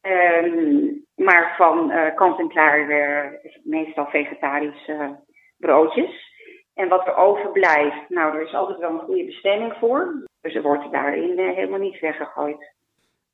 Um, 0.02 1.06
maar 1.16 1.56
van 1.58 1.92
uh, 1.92 2.16
kant-en-klaar 2.16 2.80
uh, 2.90 3.40
meestal 3.64 4.06
vegetarische 4.06 5.20
broodjes. 5.58 6.36
En 6.74 6.88
wat 6.90 7.08
er 7.08 7.16
overblijft, 7.16 8.10
nou, 8.10 8.36
er 8.36 8.42
is 8.42 8.54
altijd 8.54 8.80
wel 8.80 8.90
een 8.90 9.00
goede 9.00 9.26
bestemming 9.26 9.74
voor. 9.80 10.28
Dus 10.42 10.56
er 10.56 10.62
wordt 10.62 10.92
daarin 10.92 11.40
helemaal 11.40 11.80
niet 11.80 12.00
weggegooid. 12.00 12.74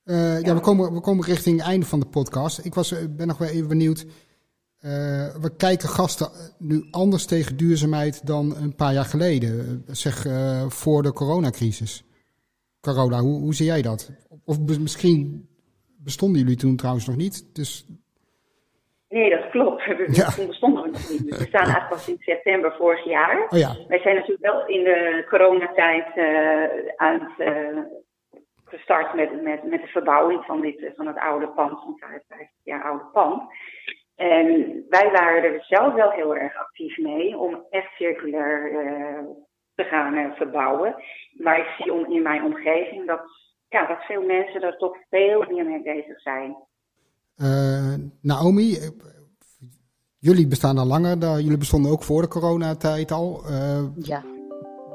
Ja. 0.04 0.38
ja, 0.38 0.54
we, 0.54 0.62
komen, 0.62 0.94
we 0.94 1.02
komen 1.02 1.26
richting 1.26 1.58
het 1.60 1.68
einde 1.68 1.86
van 1.86 2.00
de 2.00 2.10
podcast. 2.10 2.66
Ik 2.66 2.74
was, 2.74 3.16
ben 3.18 3.28
nog 3.28 3.38
wel 3.38 3.48
even 3.50 3.68
benieuwd. 3.68 4.06
We 5.42 5.54
kijken 5.58 5.90
gasten 5.90 6.30
nu 6.60 6.88
anders 6.92 7.26
tegen 7.26 7.58
duurzaamheid 7.58 8.28
dan 8.28 8.56
een 8.56 8.76
paar 8.76 8.94
jaar 8.94 9.06
geleden. 9.06 9.84
Zeg 9.88 10.26
voor 10.68 11.04
de 11.04 11.14
coronacrisis. 11.14 12.04
Carola, 12.82 13.20
hoe, 13.20 13.40
hoe 13.40 13.54
zie 13.54 13.66
jij 13.66 13.82
dat? 13.82 14.12
Of 14.46 14.60
misschien 14.80 15.48
bestonden 16.04 16.42
jullie 16.42 16.58
toen 16.58 16.76
trouwens 16.76 17.08
nog 17.08 17.16
niet. 17.16 17.56
Dus... 17.56 17.88
Nee, 19.10 19.30
dat 19.30 19.50
klopt. 19.50 19.86
We 19.98 20.06
ja. 20.12 20.46
bestonden 20.48 20.92
nog 20.92 21.10
niet. 21.10 21.38
we 21.38 21.46
staan 21.48 21.64
eigenlijk 21.64 21.90
pas 21.90 22.08
in 22.08 22.18
september 22.20 22.76
vorig 22.78 23.04
jaar. 23.06 23.48
Oh 23.50 23.60
ja. 23.60 23.76
Wij 23.88 24.00
zijn 24.00 24.16
natuurlijk 24.16 24.46
wel 24.52 24.68
in 24.68 24.84
de 24.84 25.26
coronatijd 25.30 26.08
uh, 26.16 26.94
aan 26.96 27.20
het 27.20 27.48
gestart 28.66 29.14
met, 29.14 29.44
met, 29.44 29.64
met 29.64 29.82
de 29.82 29.88
verbouwing 29.88 30.44
van, 30.46 30.62
dit, 30.62 30.92
van 30.96 31.08
het 31.08 31.20
oude 31.20 31.48
pand, 31.48 31.80
van 31.84 31.96
55 31.98 32.50
jaar 32.64 32.84
oude 32.84 33.06
pand. 33.14 33.42
En 34.32 34.46
wij 34.90 35.12
waren 35.12 35.44
er 35.44 35.64
zelf 35.64 35.94
wel 35.94 36.12
heel 36.12 36.36
erg 36.36 36.58
actief 36.58 36.98
mee 36.98 37.38
om 37.38 37.66
echt 37.70 37.92
circulair 37.98 38.72
uh, 38.72 39.20
te 39.76 39.84
gaan 39.84 40.36
verbouwen. 40.36 40.96
Maar 41.34 41.60
ik 41.60 41.68
zie 41.78 41.94
om, 41.94 42.12
in 42.12 42.22
mijn 42.22 42.44
omgeving 42.44 43.08
dat 43.08 43.22
ja, 43.70 43.88
dat 43.88 44.04
veel 44.04 44.22
mensen 44.22 44.62
er 44.62 44.78
toch 44.78 44.98
veel 45.10 45.46
meer 45.50 45.66
mee 45.66 45.82
bezig 45.82 46.22
zijn. 46.22 46.56
Uh, 47.38 47.94
Naomi, 48.22 48.78
jullie 50.20 50.48
bestaan 50.48 50.78
al 50.78 50.86
langer. 50.86 51.18
Jullie 51.18 51.58
bestonden 51.58 51.92
ook 51.92 52.04
voor 52.04 52.22
de 52.22 52.28
coronatijd 52.28 53.12
al. 53.12 53.42
ja. 53.96 54.24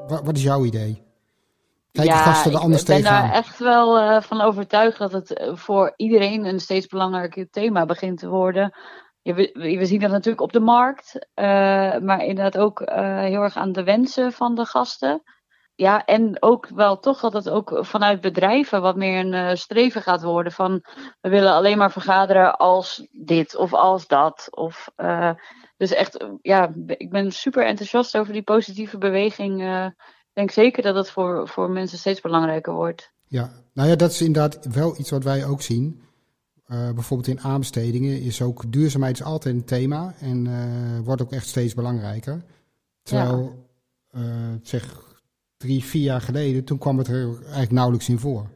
Wat 0.07 0.35
is 0.35 0.43
jouw 0.43 0.65
idee? 0.65 1.07
Kijken 1.91 2.13
ja, 2.13 2.21
gasten 2.21 2.51
er 2.51 2.57
anders 2.57 2.83
tegenaan? 2.83 3.15
Ik 3.15 3.21
ben 3.21 3.29
daar 3.29 3.39
echt 3.39 3.59
wel 3.59 4.21
van 4.21 4.41
overtuigd 4.41 4.97
dat 4.97 5.11
het 5.11 5.51
voor 5.53 5.93
iedereen 5.95 6.45
een 6.45 6.59
steeds 6.59 6.87
belangrijker 6.87 7.49
thema 7.49 7.85
begint 7.85 8.19
te 8.19 8.29
worden. 8.29 8.73
We, 9.21 9.85
zien 9.85 9.99
dat 9.99 10.11
natuurlijk 10.11 10.41
op 10.41 10.51
de 10.51 10.59
markt, 10.59 11.27
maar 12.01 12.25
inderdaad 12.25 12.57
ook 12.57 12.79
heel 12.89 13.41
erg 13.41 13.55
aan 13.55 13.71
de 13.71 13.83
wensen 13.83 14.31
van 14.31 14.55
de 14.55 14.65
gasten 14.65 15.21
ja, 15.79 16.05
en 16.05 16.41
ook 16.41 16.67
wel 16.67 16.99
toch 16.99 17.19
dat 17.19 17.33
het 17.33 17.49
ook 17.49 17.79
vanuit 17.81 18.21
bedrijven 18.21 18.81
wat 18.81 18.95
meer 18.95 19.19
een 19.19 19.33
uh, 19.33 19.55
streven 19.55 20.01
gaat 20.01 20.23
worden 20.23 20.51
van 20.51 20.85
we 21.21 21.29
willen 21.29 21.51
alleen 21.51 21.77
maar 21.77 21.91
vergaderen 21.91 22.57
als 22.57 23.07
dit 23.11 23.55
of 23.55 23.73
als 23.73 24.07
dat. 24.07 24.47
Of, 24.51 24.89
dus 25.77 25.93
echt, 25.93 26.25
ja, 26.41 26.73
ik 26.87 27.09
ben 27.09 27.31
super 27.31 27.65
enthousiast 27.65 28.17
over 28.17 28.33
die 28.33 28.41
positieve 28.41 28.97
beweging. 28.97 29.61
Ik 29.61 30.33
denk 30.33 30.51
zeker 30.51 30.83
dat 30.83 30.95
het 30.95 31.09
voor, 31.09 31.47
voor 31.47 31.69
mensen 31.69 31.97
steeds 31.97 32.21
belangrijker 32.21 32.73
wordt. 32.73 33.11
Ja, 33.27 33.51
nou 33.73 33.89
ja, 33.89 33.95
dat 33.95 34.11
is 34.11 34.21
inderdaad 34.21 34.65
wel 34.73 34.97
iets 34.97 35.09
wat 35.09 35.23
wij 35.23 35.45
ook 35.45 35.61
zien. 35.61 36.01
Bijvoorbeeld 36.69 37.27
in 37.27 37.41
aanbestedingen 37.41 38.21
is 38.21 38.41
ook 38.41 38.71
duurzaamheid 38.71 39.19
is 39.19 39.25
altijd 39.25 39.55
een 39.55 39.65
thema 39.65 40.13
en 40.19 40.47
wordt 41.03 41.21
ook 41.21 41.31
echt 41.31 41.47
steeds 41.47 41.73
belangrijker. 41.73 42.41
Terwijl, 43.03 43.67
ja. 44.11 44.19
zeg, 44.63 45.07
drie, 45.57 45.83
vier 45.83 46.03
jaar 46.03 46.21
geleden, 46.21 46.63
toen 46.63 46.77
kwam 46.77 46.97
het 46.97 47.07
er 47.07 47.35
eigenlijk 47.41 47.71
nauwelijks 47.71 48.09
in 48.09 48.19
voor. 48.19 48.49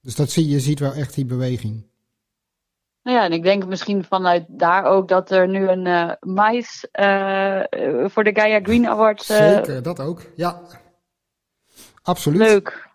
Dus 0.00 0.14
dat 0.14 0.30
zie 0.30 0.48
je 0.48 0.60
ziet 0.60 0.78
wel 0.78 0.92
echt 0.92 1.14
die 1.14 1.24
beweging. 1.24 1.86
Nou 3.02 3.16
ja, 3.16 3.24
en 3.24 3.32
ik 3.32 3.42
denk 3.42 3.66
misschien 3.66 4.04
vanuit 4.04 4.44
daar 4.48 4.84
ook 4.84 5.08
dat 5.08 5.30
er 5.30 5.48
nu 5.48 5.68
een 5.68 5.86
uh, 5.86 6.12
mais 6.20 6.86
uh, 6.92 7.62
voor 8.08 8.24
de 8.24 8.34
Gaia 8.34 8.60
Green 8.62 8.86
Awards. 8.86 9.30
Uh, 9.30 9.36
Zeker, 9.36 9.82
dat 9.82 10.00
ook. 10.00 10.22
Ja, 10.36 10.60
absoluut. 12.02 12.38
Leuk. 12.38 12.88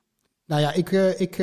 Nou 0.45 0.61
ja, 0.61 0.73
ik, 0.73 0.91
ik 1.17 1.35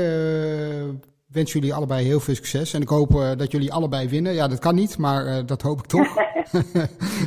wens 1.36 1.52
jullie 1.52 1.74
allebei 1.74 2.04
heel 2.04 2.20
veel 2.20 2.34
succes. 2.34 2.72
En 2.74 2.82
ik 2.82 2.88
hoop 2.88 3.10
dat 3.36 3.52
jullie 3.52 3.72
allebei 3.72 4.08
winnen. 4.08 4.34
Ja, 4.34 4.48
dat 4.48 4.58
kan 4.58 4.74
niet, 4.74 4.98
maar 4.98 5.46
dat 5.46 5.62
hoop 5.62 5.78
ik 5.78 5.86
toch. 5.86 6.14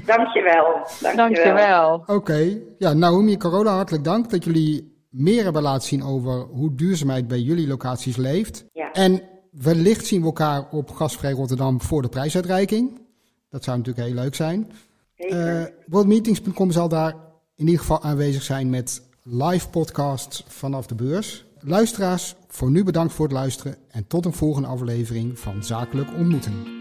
Dankjewel. 0.05 0.65
Dankjewel. 1.01 1.15
Dankjewel. 1.15 1.93
Oké. 1.93 2.13
Okay. 2.13 2.61
Ja, 2.77 2.93
Naomi 2.93 3.33
en 3.33 3.39
Carola, 3.39 3.73
hartelijk 3.73 4.03
dank 4.03 4.29
dat 4.29 4.43
jullie 4.43 4.97
meer 5.09 5.43
hebben 5.43 5.61
laten 5.61 5.87
zien 5.87 6.03
over 6.03 6.39
hoe 6.39 6.75
duurzaamheid 6.75 7.27
bij 7.27 7.39
jullie 7.39 7.67
locaties 7.67 8.15
leeft. 8.15 8.65
Ja. 8.73 8.91
En 8.91 9.21
wellicht 9.51 10.05
zien 10.05 10.19
we 10.19 10.25
elkaar 10.25 10.67
op 10.71 10.91
Gasvrij 10.91 11.31
Rotterdam 11.31 11.81
voor 11.81 12.01
de 12.01 12.09
prijsuitreiking. 12.09 13.01
Dat 13.49 13.63
zou 13.63 13.77
natuurlijk 13.77 14.07
heel 14.07 14.15
leuk 14.15 14.35
zijn. 14.35 14.71
Uh, 15.17 15.63
Worldmeetings.com 15.85 16.71
zal 16.71 16.87
daar 16.87 17.15
in 17.55 17.65
ieder 17.65 17.79
geval 17.79 18.01
aanwezig 18.01 18.43
zijn 18.43 18.69
met 18.69 19.01
live 19.23 19.69
podcasts 19.69 20.43
vanaf 20.47 20.87
de 20.87 20.95
beurs. 20.95 21.45
Luisteraars, 21.61 22.35
voor 22.47 22.71
nu 22.71 22.83
bedankt 22.83 23.13
voor 23.13 23.25
het 23.25 23.33
luisteren 23.33 23.75
en 23.91 24.07
tot 24.07 24.25
een 24.25 24.33
volgende 24.33 24.67
aflevering 24.67 25.39
van 25.39 25.63
Zakelijk 25.63 26.09
Ontmoeten. 26.17 26.78